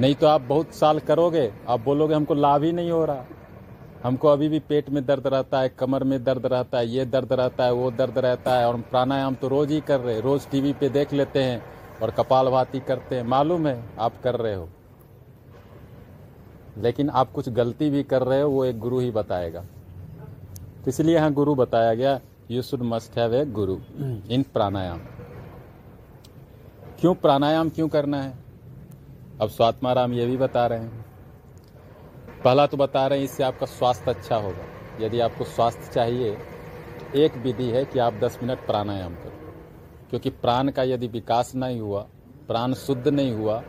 नहीं 0.00 0.14
तो 0.14 0.26
आप 0.26 0.40
बहुत 0.40 0.74
साल 0.74 0.98
करोगे, 0.98 1.52
आप 1.68 1.80
बोलोगे 1.80 2.14
हमको 2.14 2.34
लाभ 2.34 2.62
ही 2.62 2.72
नहीं 2.72 2.90
हो 2.90 3.04
रहा। 3.04 3.24
हमको 4.04 4.28
अभी 4.28 4.48
भी 4.48 4.58
पेट 4.58 4.88
में 4.90 5.04
दर्द 5.06 5.26
रहता 5.26 5.60
है, 5.60 5.68
कमर 5.68 6.04
में 6.04 6.22
दर्द 6.24 6.46
रहता 6.46 6.78
है, 6.78 6.86
ये 6.88 7.04
दर्द 7.04 7.32
रहता 7.32 7.64
है, 7.64 7.72
वो 7.72 7.90
दर्द 7.90 8.18
रहता 8.18 8.56
है, 8.58 8.66
और 8.68 8.74
हम 8.74 8.82
प्राणायाम 8.82 9.34
तो 9.34 9.48
रोज 9.48 9.70
ही 9.70 9.80
कर 9.80 10.00
रहे 10.00 10.14
हैं 10.14 10.22
रोज 10.22 10.48
टीवी 10.50 10.72
पे 10.72 10.88
देख 10.88 11.12
लेते 11.12 11.42
हैं 11.42 11.62
और 12.02 12.10
कपाल 12.10 12.48
भाती 12.48 12.80
करते 12.80 13.16
हैं। 13.16 13.22
मालूम 13.24 13.66
है 13.66 13.84
आप 13.98 14.20
कर 14.22 14.36
रहे 14.36 14.54
हो। 14.54 14.68
लेकिन 16.78 17.10
आप 17.10 17.32
कुछ 17.32 17.48
गलती 17.48 17.90
भी 17.90 18.02
कर 18.02 18.22
रहे 18.22 18.40
हो, 18.40 18.50
वो 18.50 18.64
एक 18.64 18.78
गुरु 18.78 18.98
ही 18.98 19.10
बताएगा। 19.10 19.60
तो 20.84 20.88
इसलिए 20.88 21.14
यहाँ 21.14 21.32
गुरु 21.32 21.54
बताया 21.54 21.94
गया 21.94 22.20
you 22.50 22.62
should 22.62 22.82
must 22.82 23.18
have 23.18 23.34
a 23.34 23.44
guru 23.46 23.76
in 24.30 24.44
pranayama. 24.52 25.00
क्यों 27.00 27.14
प्राणायाम 27.14 27.68
क्यों 27.68 27.88
करना 27.88 28.22
है? 28.22 28.41
अब 29.42 29.48
स्वात्मा 29.48 29.92
राम 29.92 30.12
ये 30.12 30.26
भी 30.26 30.36
बता 30.36 30.66
रहे 30.66 30.78
हैं। 30.78 31.04
पहला 32.44 32.66
तो 32.66 32.76
बता 32.76 33.06
रहे 33.06 33.18
हैं, 33.18 33.24
इससे 33.24 33.42
आपका 33.42 33.66
स्वास्थ्य 33.66 34.10
अच्छा 34.10 34.36
होगा। 34.36 34.64
यदि 35.00 35.20
आपको 35.20 35.44
स्वास्थ्य 35.44 35.92
चाहिए, 35.94 36.36
एक 37.16 37.36
विधि 37.36 37.64
है 37.64 37.84
कि 37.84 37.98
आप 37.98 38.14
10 38.14 38.38
मिनट 38.42 38.58
प्राणायाम 38.66 39.14
करो। 39.14 39.38
क्योंकि 40.10 40.30
प्राण 40.30 40.70
का 40.70 40.82
यदि 40.82 41.06
विकास 41.06 41.54
नहीं 41.54 41.80
हुआ, 41.80 42.00
प्राण 42.48 42.74
शुद्ध 42.74 43.08
नहीं 43.08 43.32
हुआ 43.32 43.60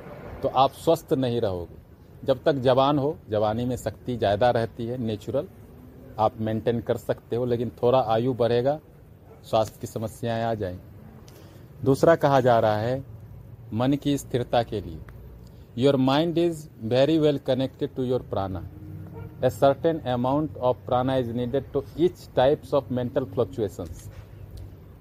तो 0.41 0.47
आप 0.47 0.71
स्वस्थ 0.73 1.13
नहीं 1.13 1.39
रहोगे। 1.41 1.81
जब 2.23 2.43
तक 2.43 2.55
जवान 2.61 2.99
हो, 2.99 3.17
जवानी 3.29 3.65
में 3.65 3.75
शक्ति 3.77 4.15
ज़्यादा 4.17 4.49
रहती 4.49 4.85
है 4.85 4.97
नेचुरल 4.97 5.47
आप 6.19 6.39
मेंटेन 6.39 6.81
कर 6.81 6.97
सकते 6.97 7.35
हो, 7.35 7.45
लेकिन 7.45 7.71
थोड़ा 7.83 7.99
आयु 8.07 8.33
बढ़ेगा, 8.33 8.79
स्वास्थ्य 9.43 9.77
की 9.81 9.87
समस्याएँ 9.87 10.43
आ 10.43 10.53
जाएँगी। 10.53 11.85
दूसरा 11.85 12.15
कहा 12.15 12.39
जा 12.41 12.59
रहा 12.59 12.77
है, 12.77 13.03
मन 13.73 13.93
की 13.93 14.17
स्थिरता 14.17 14.63
के 14.63 14.81
लिए। 14.81 14.99
Your 15.77 15.95
mind 15.95 16.37
is 16.37 16.67
very 16.83 17.17
well 17.17 17.37
connected 17.37 17.95
to 17.95 18.03
your 18.03 18.21
prana 18.21 18.63
a 19.45 19.49
certain 19.49 19.99
amount 19.99 20.57
of 20.57 20.77
prana 20.85 21.15
is 21.15 21.31
needed 21.31 21.71
to 21.73 21.83
each 21.99 22.27
types 22.35 22.73
of 22.73 22.93
mental 22.93 23.25
fluctuations 23.25 24.09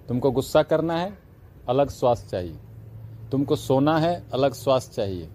तुमको 0.08 0.30
गुस्सा 0.30 0.62
करना 0.62 0.96
है, 0.98 1.12
अलग 1.68 1.88
स्वास्थ्य 1.88 2.28
चाहिए। 2.30 2.56
तुमको 3.30 3.56
सोना 3.56 3.96
है, 3.98 4.14
अलग 4.32 4.52
स्वास्थ्य 4.52 4.94
चाहिए। 4.94 5.28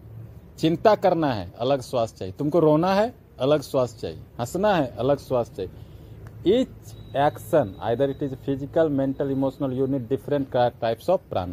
चिंता 0.60 0.96
करना 0.96 1.32
है, 1.34 1.52
अलग 1.60 1.82
स्वास्थ्य 1.82 2.18
चाहिए। 2.18 2.34
तुमको 2.40 2.60
रोना 2.60 2.94
है, 2.94 3.14
अलग 3.40 3.62
स्वास्थ्य 3.62 4.00
चाहिए। 4.02 4.20
हंसना 4.40 4.74
है, 4.76 4.88
अलग 4.98 5.18
स्वास्थ्य 5.18 5.56
चाहिए। 5.56 6.60
Each 6.62 7.16
action 7.18 7.74
either 7.82 8.10
it 8.10 8.24
is 8.24 8.36
physical 8.36 8.90
mental 8.90 9.32
emotional 9.32 9.74
unit 9.74 10.08
different 10.10 10.52
types 10.82 11.10
of 11.10 11.22
prana 11.30 11.52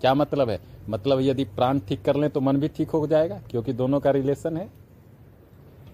क्या 0.00 0.14
मतलब 0.14 0.50
है? 0.50 0.60
मतलब 0.88 1.20
यदि 1.20 1.44
प्राण 1.46 1.78
ठीक 1.78 2.02
कर 2.04 2.16
लें 2.16 2.30
तो 2.30 2.40
मन 2.40 2.56
भी 2.56 2.68
ठीक 2.68 2.90
हो 2.90 3.06
जाएगा, 3.06 3.40
क्योंकि 3.50 3.72
दोनों 3.72 4.00
का 4.00 4.10
रिलेशन 4.10 4.56
है। 4.56 4.68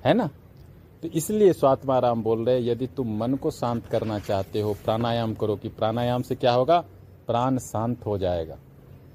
है 0.05 0.15
ना? 0.15 0.29
तो 1.03 1.09
इसलिए 1.09 1.53
स्वात्माराम 1.53 2.23
बोल 2.23 2.45
रहे 2.45 2.61
यदि 2.61 2.87
तुम 2.87 3.17
मन 3.19 3.35
को 3.35 3.51
शांत 3.51 3.87
करना 3.87 4.19
चाहते 4.19 4.61
हो, 4.61 4.73
प्राणायाम 4.75 5.35
करो 5.35 5.57
कि 5.57 5.69
प्राणायाम 5.69 6.23
से 6.23 6.35
क्या 6.35 6.53
होगा? 6.53 6.79
प्राण 7.27 7.59
शांत 7.59 8.07
हो 8.07 8.17
जाएगा। 8.19 8.57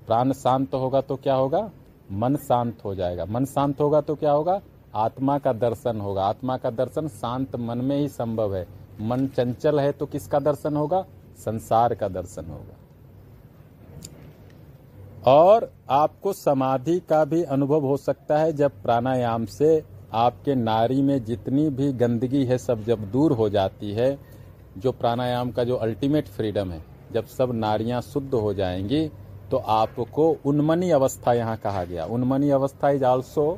प्राण 0.07 0.31
शांत 0.33 0.73
होगा 0.73 1.01
तो 1.01 1.15
क्या 1.15 1.35
होगा? 1.35 1.69
मन 2.11 2.35
शांत 2.37 2.83
हो 2.85 2.95
जाएगा। 2.95 3.25
मन 3.25 3.45
शांत 3.45 3.81
होगा 3.81 4.01
तो 4.01 4.15
क्या 4.15 4.31
होगा? 4.31 4.59
आत्मा 4.95 5.37
का 5.37 5.53
दर्शन 5.53 6.01
होगा। 6.01 6.23
आत्मा 6.23 6.57
का 6.57 6.69
दर्शन 6.69 7.07
शांत 7.07 7.55
मन 7.55 7.77
में 7.77 7.97
ही 7.97 8.07
संभव 8.07 8.55
है। 8.55 8.65
मन 9.01 9.27
चंचल 9.27 9.79
है 9.79 9.91
तो 9.91 10.05
किसका 10.05 10.39
दर्शन 10.39 10.75
होगा? 10.75 11.05
संसार 11.37 11.93
का 11.93 12.07
दर्शन 12.07 12.45
होगा। 12.45 12.77
और 15.27 15.71
आपको 15.89 16.33
समाधि 16.33 16.99
का 16.99 17.23
भी 17.25 17.41
अनुभव 17.43 17.85
हो 17.85 17.97
सकता 17.97 18.37
है 18.37 18.51
जब 18.53 18.71
प्राणायाम 18.83 19.45
से 19.47 19.83
आपके 20.13 20.55
नारी 20.55 21.01
में 21.01 21.23
जितनी 21.25 21.69
भी 21.69 21.91
गंदगी 21.93 22.43
है 22.45 22.57
सब 22.57 22.83
जब 22.83 23.09
दूर 23.11 23.31
हो 23.31 23.49
जाती 23.49 23.91
है, 23.91 24.17
जो 24.77 24.91
प्राणायाम 24.91 25.51
का 25.51 25.63
जो 25.63 25.75
अल्टीमेट 25.77 26.27
फ्रीडम 26.27 26.71
है, 26.71 26.81
जब 27.13 27.25
सब 27.27 27.51
नारियाँ 27.53 28.01
शुद्ध 28.03 28.33
हो 28.33 28.53
जाएँगी 28.53 29.07
तो 29.51 29.57
आपको 29.57 30.29
उन्मनी 30.45 30.89
अवस्था 30.91 31.33
यहाँ 31.33 31.55
कहा 31.57 31.83
गया। 31.83 32.05
उन्मनी 32.05 32.49
अवस्था 32.49 32.89
इज़ 32.89 33.03
ऑल्सो 33.05 33.57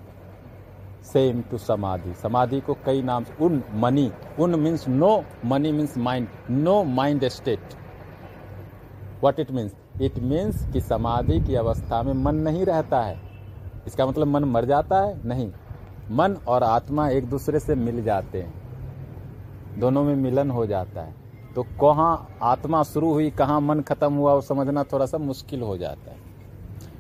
सेम 1.03 1.41
टू 1.41 1.57
समाधि। 1.57 2.13
समाधि 2.13 2.59
को 2.59 2.73
कई 2.85 3.01
नाम 3.01 3.25
उन, 3.41 3.63
मनी। 3.73 4.11
उन 4.39 4.59
means 4.59 4.87
no 4.87 5.23
money 5.45 5.71
means 5.71 5.97
mind 5.97 6.27
no 6.49 6.83
mind 6.83 7.27
state 7.29 7.73
what 9.21 9.39
it 9.39 9.51
means 9.51 9.75
it 10.01 10.19
means 10.19 10.69
कि 10.69 10.81
समाधि 10.81 11.41
की 11.41 11.55
अवस्था 11.55 12.03
में 12.03 12.13
मन 12.13 12.35
नहीं 12.35 12.65
रहता 12.65 13.01
है। 13.01 13.19
इसका 13.87 14.05
मतलब 14.05 14.27
मन 14.27 14.43
मर 14.43 14.65
जाता 14.65 15.01
है? 15.01 15.27
नहीं। 15.27 15.51
मन 16.11 16.37
और 16.47 16.63
आत्मा 16.63 17.09
एक 17.09 17.29
दूसरे 17.29 17.59
से 17.59 17.75
मिल 17.75 18.03
जाते 18.03 18.41
हैं। 18.41 18.53
दोनों 19.79 20.03
में 20.03 20.15
मिलन 20.15 20.51
हो 20.51 20.65
जाता 20.65 21.01
है। 21.01 21.15
तो 21.55 21.63
कहाँ 21.63 22.37
आत्मा 22.41 22.83
शुरू 22.83 23.13
हुई, 23.13 23.29
कहाँ 23.29 23.61
मन 23.61 23.79
खत्म 23.79 24.13
हुआ, 24.13 24.33
वो 24.33 24.41
समझना 24.41 24.83
थोड़ा 24.83 25.05
सा 25.05 25.17
मुश्किल 25.17 25.61
हो 25.61 25.77
जाता 25.77 26.11
है। 26.11 26.17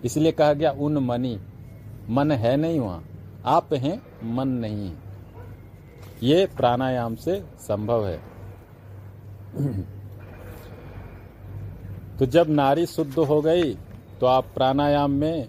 इसलिए 0.05 0.31
कहा 0.31 0.53
गया 0.53 0.71
उन 0.71 0.97
मनी। 0.97 1.39
मन 2.09 2.31
है 2.31 2.57
नहीं 2.57 2.79
वहाँ। 2.79 3.03
आप 3.45 3.73
हैं, 3.73 4.01
मन 4.33 4.47
नहीं 4.47 4.93
ये 6.23 6.45
प्राणायाम 6.45 7.15
से 7.15 7.45
संभव 7.59 8.07
है। 8.07 8.21
तो 12.19 12.25
जब 12.25 12.49
नारी 12.49 12.85
शुद्ध 12.85 13.17
हो 13.19 13.41
गई 13.41 13.73
तो 14.19 14.25
आप 14.25 14.45
प्राणायाम 14.53 15.11
में 15.13 15.47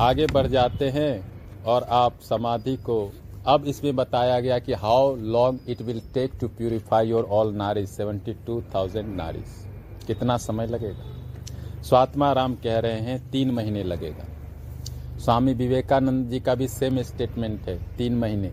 आगे 0.00 0.26
बढ़ 0.26 0.46
जाते 0.46 0.88
हैं 0.90 1.64
और 1.64 1.82
आप 1.92 2.20
समाधि 2.20 2.76
को, 2.76 3.12
अब 3.46 3.64
इसमें 3.66 3.96
बताया 3.96 4.38
गया 4.40 4.58
कि 4.58 4.72
how 4.74 5.14
long 5.16 5.70
it 5.70 5.82
will 5.82 6.00
take 6.14 6.32
to 6.40 6.48
purify 6.48 7.08
your 7.08 7.24
all 7.30 7.52
nadis 7.54 7.88
seventy 7.88 8.32
two 8.46 8.60
thousand 8.74 9.14
nadis 9.16 10.06
कितना 10.06 10.36
समय 10.36 10.66
लगेगा? 10.66 11.82
स्वात्मा 11.82 12.30
राम 12.32 12.54
कह 12.54 12.78
रहे 12.78 13.00
हैं, 13.00 13.18
तीन 13.30 13.50
महीने 13.50 13.82
लगेगा। 13.84 14.24
स्वामी 15.18 15.54
विवेकानंद 15.54 16.30
जी 16.30 16.40
का 16.40 16.54
भी 16.54 16.68
सेम 16.68 17.02
स्टेटमेंट 17.02 17.68
है, 17.68 17.78
तीन 17.96 18.16
महीने। 18.16 18.52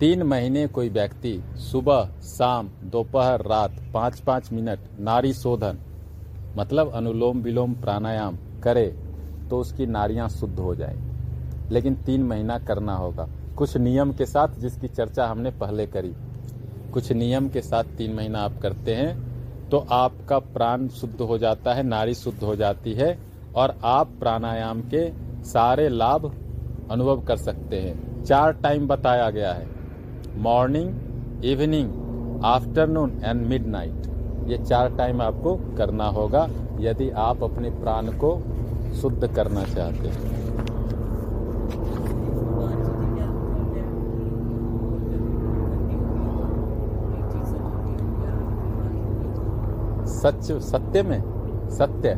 तीन 0.00 0.22
महीने 0.24 0.66
कोई 0.68 0.88
व्यक्ति 0.90 1.32
सुबह, 1.62 2.04
शाम, 2.26 2.68
दोपहर, 2.84 3.46
रात 3.46 3.82
पाँच 3.94 4.20
पाँच 4.20 4.52
मिनट 4.52 4.78
नारी 5.00 5.32
शोधन 5.34 5.78
मतलब 6.56 6.90
अनुलोम 6.94 7.40
विलोम 7.42 7.74
प्राणायाम 7.74 8.36
करे 8.62 8.86
तो 9.50 9.58
उसकी 9.58 9.86
नारियाँ 9.86 10.28
शुद्ध 10.28 10.58
हो 10.58 10.74
जाएँगी 10.74 11.74
लेकिन 11.74 11.94
तीन 11.96 12.22
महीना 12.22 12.58
करना 12.58 12.94
होगा। 12.94 13.28
कुछ 13.56 13.76
नियम 13.76 14.12
के 14.12 14.26
साथ 14.26 14.58
जिसकी 14.58 14.88
चर्चा 14.88 15.26
हमने 15.26 15.50
पहले 15.50 15.86
करी। 15.86 16.12
कुछ 16.92 17.12
नियम 17.12 17.48
के 17.48 17.60
साथ 17.60 17.84
तीन 17.98 18.14
महीना 18.14 18.40
आप 18.40 18.58
करते 18.62 18.94
हैं 18.94 19.68
तो 19.70 19.78
आपका 19.92 20.38
प्राण 20.38 20.86
शुद्ध 20.90 21.20
हो 21.20 21.38
जाता 21.38 21.74
है, 21.74 21.82
नारी 21.82 22.14
शुद्ध 22.14 22.42
हो 22.42 22.54
जाती 22.56 22.92
है, 22.92 23.18
और 23.56 23.74
आप 23.84 24.10
प्राणायाम 24.20 24.80
के 24.84 25.08
सारे 25.44 25.88
लाभ 25.88 26.24
अनुभव 26.90 27.20
कर 27.20 27.36
सकते 27.36 27.80
हैं। 27.80 28.24
चार 28.24 28.52
टाइम 28.52 28.86
बताया 28.88 29.30
गया 29.30 29.52
है। 29.52 29.66
Morning 30.38 31.44
evening 31.44 32.40
afternoon 32.44 33.20
and 33.24 33.46
midnight 33.46 34.06
ये 34.46 34.58
चार 34.58 34.96
टाइम 34.96 35.22
आपको 35.22 35.54
करना 35.76 36.06
होगा, 36.10 36.48
यदि 36.80 37.08
आप 37.22 37.42
अपने 37.44 37.70
प्राण 37.72 38.10
को 38.18 38.30
शुद्ध 39.00 39.34
करना 39.34 39.64
चाहते 39.64 40.08
हैं। 40.08 40.30
सच, 50.14 50.52
सत्य 50.62 51.02
में? 51.02 51.20
सत्य। 51.70 52.10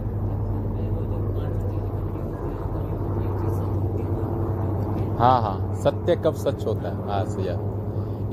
हाँ 5.18 5.40
हाँ 5.42 5.74
सत्य 5.74 6.16
कब 6.16 6.34
सच 6.36 6.66
होता 6.66 6.88
है? 6.88 6.96
हाँ 7.08 7.24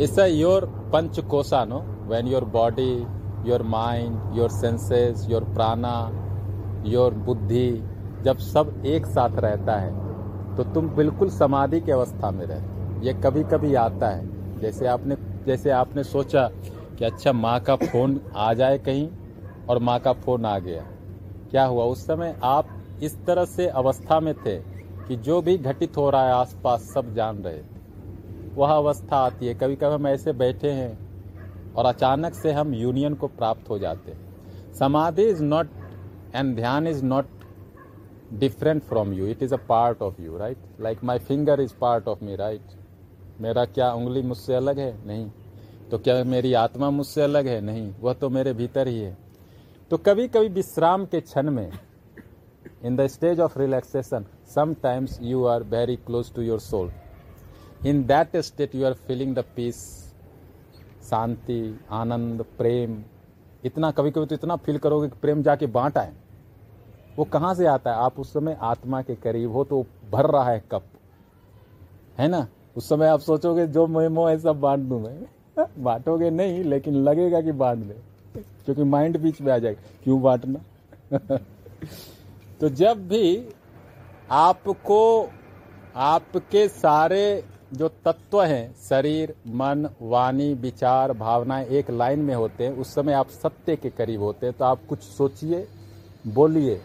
इस 0.02 0.18
your 0.20 0.66
panch 0.94 1.20
kosha 1.30 1.64
no 1.66 1.80
when 2.08 2.28
your 2.28 2.46
body 2.54 2.94
your 3.46 3.64
mind 3.64 4.38
your 4.38 4.50
senses 4.50 5.26
your 5.30 5.44
prana 5.44 5.96
your 6.86 7.14
buddhi 7.14 7.70
जब 8.24 8.38
सब 8.38 8.84
एक 8.86 9.06
साथ 9.06 9.39
रहता 9.39 9.76
है 9.76 10.56
तो 10.56 10.64
तुम 10.64 10.89
बिल्कुल 10.89 11.30
समाधि 11.30 11.80
की 11.82 11.92
अवस्था 11.92 12.32
में 12.32 12.46
रहते 12.46 13.06
ये 13.06 13.14
कभी 13.14 13.44
कभी 13.44 13.74
आता 13.76 14.08
है। 14.08 14.60
जैसे 14.60 14.88
आपने 14.88 15.16
जैसे 15.46 15.70
आपने 15.72 16.04
सोचा 16.04 16.48
कि 17.00 17.06
अच्छा 17.06 17.32
माँ 17.34 17.60
का 17.60 17.76
फ़ोन 17.76 18.20
आ 18.36 18.54
जाए 18.54 18.78
कहीं 18.78 19.08
और 19.70 19.80
माँ 19.80 20.00
का 20.00 20.14
फ़ोन 20.14 20.46
आ 20.46 20.58
गया। 20.60 20.84
क्या 21.52 21.64
हुआ? 21.66 21.84
उस 21.84 22.06
समय 22.08 22.36
आप 22.44 22.68
इस 23.04 23.16
तरह 23.26 23.46
से 23.46 23.68
अवस्था 23.68 24.20
में 24.20 24.34
थे 24.36 24.58
कि 25.08 25.16
जो 25.16 25.42
भी 25.42 25.58
घटित 25.58 25.98
हो 25.98 26.10
रहा 26.10 26.26
है, 26.26 26.34
आसपास 26.34 26.82
सब 26.94 27.14
जान 27.14 27.38
रहे 27.38 27.58
थे। 27.58 27.80
वह 28.56 28.72
अवस्था 28.72 29.18
आती 29.18 29.48
है। 29.48 29.54
कभी 29.54 29.76
कभी 29.76 29.94
हम 29.94 30.08
ऐसे 30.08 30.34
बैठे 30.34 30.72
हैं 30.72 30.98
और 31.78 31.86
अचानक 31.86 32.34
से 32.34 32.51
हम 32.51 32.74
यूनियन 32.74 33.13
को 33.13 33.28
प्राप्त 33.28 33.69
हो 33.69 33.80
जाते 33.80 34.11
हैं। 34.11 34.74
Samadhi 34.74 35.24
is 35.24 35.43
not 35.43 35.69
end 36.36 36.55
dhyana 36.55 36.88
is 36.88 37.03
not 37.05 37.26
different 38.34 38.84
from 38.84 39.13
you 39.13 39.26
it 39.28 39.43
is 39.43 39.53
a 39.53 39.57
part 39.69 40.01
of 40.01 40.22
you 40.22 40.38
right 40.38 40.57
like 40.82 41.03
my 41.03 41.19
finger 41.19 41.61
is 41.61 41.74
part 41.82 42.07
of 42.07 42.24
me 42.24 42.36
right 42.36 42.80
मेरा 43.41 43.65
क्या 43.65 43.91
उंगली 43.93 44.22
मुझसे 44.22 44.55
अलग 44.55 44.80
है? 44.80 45.07
नहीं। 45.07 45.30
तो 45.91 45.97
क्या 45.97 46.24
मेरी 46.24 46.53
आत्मा 46.53 46.89
मुझसे 46.89 47.22
अलग 47.22 47.47
है? 47.47 47.59
नहीं। 47.61 47.93
वह 48.01 48.13
तो 48.13 48.30
मेरे 48.30 48.53
भीतर 48.53 48.88
ही 48.88 48.99
है। 48.99 49.17
तो 49.91 49.97
कभी 49.97 50.28
कभी 50.28 50.47
विश्राम 50.49 51.05
के 51.05 51.19
क्षण 51.22 51.49
में 51.49 51.72
in 52.86 52.95
the 52.95 53.07
stage 53.07 53.39
of 53.39 53.57
relaxation 53.59 54.26
sometimes 54.55 55.17
you 55.22 55.43
are 55.45 55.63
very 55.63 55.95
close 55.95 56.34
to 56.34 56.41
your 56.41 56.59
soul 56.59 56.91
in 57.86 58.03
that 58.03 58.38
state 58.38 58.76
you 58.76 58.86
are 58.86 58.93
feeling 59.07 59.36
the 59.36 59.43
peace 59.55 59.82
शांति, 61.04 61.80
आनंद, 61.91 62.41
प्रेम। 62.58 63.04
इतना 63.66 63.91
कभी 63.91 64.12
कभी 64.12 64.26
तो 64.26 64.36
इतना 64.36 64.56
फील 64.56 64.78
करोगे 64.78 65.08
कि 65.08 65.20
प्रेम 65.22 65.43
जाके 65.43 65.66
बांट 65.66 65.97
आए। 65.97 66.14
वो 67.18 67.26
कहाँ 67.26 67.56
से 67.56 67.66
आता 67.66 67.91
है? 67.91 67.97
आप 67.97 68.20
उस 68.20 68.34
समय 68.34 68.58
आत्मा 68.62 69.02
के 69.02 69.16
करीब 69.16 69.52
हो 69.52 69.64
तो 69.64 69.86
भर 70.12 70.26
रहा 70.26 70.43
है 70.43 70.64
कप। 70.72 70.84
है 72.18 72.28
ना? 72.28 72.47
उस 72.78 72.89
समय 72.89 73.08
आप 73.08 73.20
सोचोगे, 73.20 73.68
जो 73.68 73.88
मैं 73.88 74.08
मोह 74.08 74.30
है 74.30 74.39
सब 74.39 74.60
बांट 74.60 74.80
दू 74.80 74.99
मैं। 74.99 75.28
बांटोगे 75.84 76.30
नहीं, 76.30 76.64
लेकिन 76.64 76.93
लगेगा 76.93 77.41
कि 77.41 77.52
बांट 77.52 77.80
दे। 77.80 77.97
क्योंकि 78.66 78.84
माइंड 78.84 79.20
बीच 79.20 79.41
में 79.41 79.54
आ 79.54 79.58
जाएगा। 79.58 79.82
क्यों 80.04 80.22
बांटना? 80.22 80.60
तो 82.62 82.70
जब 82.70 83.08
भी 83.08 83.49
आपको, 84.32 85.30
आपके 85.95 86.68
सारे 86.68 87.43
जो 87.74 87.88
तत्व 88.05 88.41
हैं, 88.43 88.76
शरीर, 88.89 89.34
मन, 89.47 89.89
वाणी, 90.01 90.53
विचार, 90.53 91.13
भावनाएँ 91.13 91.65
एक 91.65 91.89
लाइन 91.91 92.19
में 92.19 92.36
होते 92.36 92.63
हैं, 92.63 92.72
उस 92.72 92.93
समय 92.93 93.13
आप 93.13 93.30
सत्य 93.30 93.76
के 93.76 93.89
करीब 93.89 94.22
होते 94.22 94.45
हैं 94.45 94.55
तो 94.57 94.65
आप 94.65 94.86
कुछ 94.89 94.99
सोचिए, 94.99 95.67
बोलिए, 96.28 96.82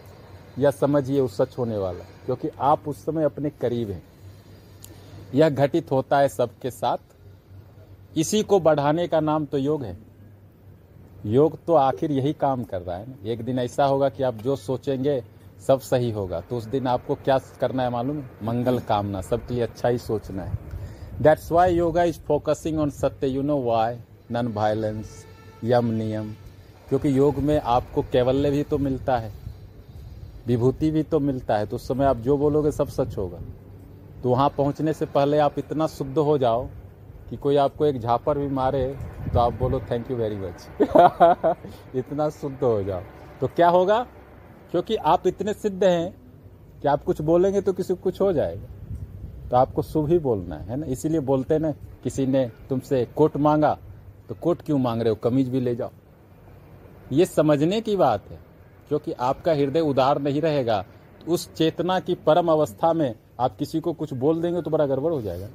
या 0.59 0.71
समझिए, 0.71 1.21
वो 1.21 1.27
सच 1.27 1.57
होने 1.57 1.77
वाला 1.77 2.05
क्योंकि 2.25 2.49
आप 2.59 2.87
उस 2.87 3.05
समय 3.05 3.23
अपने 3.23 3.49
करीब 3.49 3.91
हैं। 3.91 4.03
यह 5.35 5.49
घटित 5.49 5.91
होता 5.91 6.19
है 6.19 6.29
सबके 6.29 6.71
साथ। 6.71 6.97
इसी 8.17 8.43
को 8.43 8.59
बढ़ाने 8.59 9.07
का 9.07 9.19
नाम 9.19 9.45
तो 9.45 9.57
योग 9.57 9.83
है। 9.83 9.97
योग 11.25 11.57
तो 11.65 11.73
आखिर 11.73 12.11
यही 12.11 12.33
काम 12.33 12.63
कर 12.63 12.81
रहा 12.81 12.97
है 12.97 13.09
ना। 13.09 13.29
एक 13.29 13.41
दिन 13.41 13.59
ऐसा 13.59 13.85
होगा 13.85 14.09
कि 14.09 14.23
आप 14.23 14.35
जो 14.35 14.55
सोचेंगे, 14.55 15.23
सब 15.67 15.79
सही 15.79 16.11
होगा। 16.11 16.41
तो 16.41 16.57
उस 16.57 16.65
दिन 16.65 16.87
आपको 16.87 17.15
क्या 17.15 17.37
करना 17.37 17.83
है 17.83 17.89
मालूम? 17.89 18.23
मंगल 18.43 18.79
कामना, 18.79 19.21
सबके 19.21 19.53
लिए 19.53 19.63
अच्छा 19.63 19.89
ही 19.89 19.97
सोचना 19.97 20.43
है। 20.43 20.76
That's 21.21 21.51
why 21.51 21.73
yoga 21.73 22.03
is 22.03 22.19
focusing 22.19 22.79
on 22.79 22.89
satya 22.89 23.27
you 23.27 23.41
know 23.41 23.57
why 23.61 23.95
non 24.31 24.47
violence 24.47 25.25
yama 25.63 25.85
niyama 25.91 26.31
क्योंकि 26.89 27.17
योग 27.17 27.37
में 27.37 27.59
आपको 27.59 28.01
कैवल्य 28.11 28.51
भी 28.51 28.63
तो 28.63 28.77
मिलता 28.77 29.17
है, 29.17 29.31
विभूति 30.47 30.91
भी 30.91 31.03
तो 31.03 31.19
मिलता 31.19 31.57
है। 31.57 31.65
तो 31.65 31.75
उस 31.75 31.87
समय 31.87 32.05
आप 32.05 32.17
जो 32.17 32.37
बोलोगे 32.37 32.71
सब 32.71 32.87
सच 32.89 33.17
होगा। 33.17 33.39
तो 34.23 34.29
वहाँ 34.29 34.49
पहुँचने 34.57 34.93
से 34.93 35.05
पहले 35.07 35.39
आप 35.39 35.59
इतना 35.59 35.87
शुद्ध 35.87 36.17
हो 36.17 36.37
जाओ 36.37 36.65
कि 37.29 37.37
कोई 37.37 37.55
आपको 37.57 37.85
एक 37.85 37.99
झापर 37.99 38.37
भी 38.37 38.47
मारे 38.49 38.85
तो 39.33 39.39
आप 39.39 39.53
बोलो 39.53 39.79
थैंक 39.91 40.11
यू 40.11 40.17
वेरी 40.17 40.37
मच 40.37 40.67
इतना 41.95 42.29
शुद्ध 42.29 42.57
हो 42.63 42.81
जाओ। 42.83 43.01
तो 43.41 43.47
क्या 43.47 43.69
होगा? 43.69 44.05
क्योंकि 44.71 44.95
आप 44.95 45.27
इतने 45.27 45.53
सिद्ध 45.55 45.83
हैं 45.83 46.15
कि 46.81 46.87
आप 46.87 47.03
कुछ 47.03 47.21
बोलेंगे 47.23 47.61
तो 47.61 47.73
किसी 47.73 47.93
को 47.93 48.01
कुछ 48.03 48.21
हो 48.21 48.33
जाएगा। 48.33 48.75
तो 49.51 49.57
आपको 49.57 49.81
शुभ 49.83 50.09
ही 50.09 50.17
बोलना 50.19 50.55
है 50.57 50.75
ना? 50.77 50.85
इसीलिए 50.85 51.19
बोलते 51.21 51.57
ना, 51.59 51.71
किसी 52.03 52.25
ने 52.27 52.49
तुमसे 52.69 53.05
कोट 53.15 53.37
मांगा 53.37 53.77
तो 54.29 54.35
कोट 54.35 54.61
क्यों 54.61 54.77
मांग 54.79 55.01
रहे 55.01 55.09
हो? 55.09 55.15
कमीज 55.15 55.49
भी 55.49 55.59
ले 55.59 55.75
जाओ। 55.75 55.91
ये 57.11 57.25
समझने 57.25 57.79
की 57.81 57.95
बात 57.95 58.23
है, 58.31 58.39
क्योंकि 58.89 59.11
आपका 59.13 59.53
हृदय 59.53 59.79
उदार 59.81 60.19
नहीं 60.21 60.41
रहेगा 60.41 60.81
तो 61.19 61.31
उस 61.33 61.53
चेतना 61.53 61.99
की 61.99 62.15
परम 62.25 62.51
अवस्था 62.51 62.91
में 62.93 63.13
आप 63.39 63.55
किसी 63.57 63.79
को 63.79 63.93
कुछ 63.93 64.13
बोल 64.15 64.41
देंगे 64.41 64.61
तो 64.61 64.71
बड़ा 64.71 64.85
गड़बड़ 64.85 65.11
हो 65.13 65.21
जाएगा। 65.21 65.47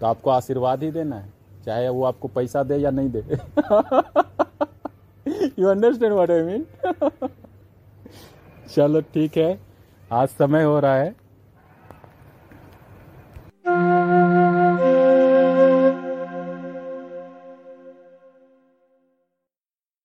तो 0.00 0.06
आपको 0.06 0.30
आशीर्वाद 0.30 0.82
ही 0.82 0.90
देना 0.90 1.16
है, 1.16 1.32
चाहे 1.66 1.88
वो 1.88 2.04
आपको 2.04 2.28
पैसा 2.28 2.62
दे 2.62 2.76
या 2.76 2.90
नहीं 2.90 3.10
दे। 3.10 3.38
You 5.58 5.68
understand 5.68 6.12
what 6.12 6.30
I 6.30 6.42
mean 6.42 6.66
चलो, 8.66 9.00
ठीक 9.02 9.36
है। 9.38 9.58
आज 10.10 10.28
समय 10.30 10.62
हो 10.62 10.78
रहा 10.80 10.94
है। 10.94 11.14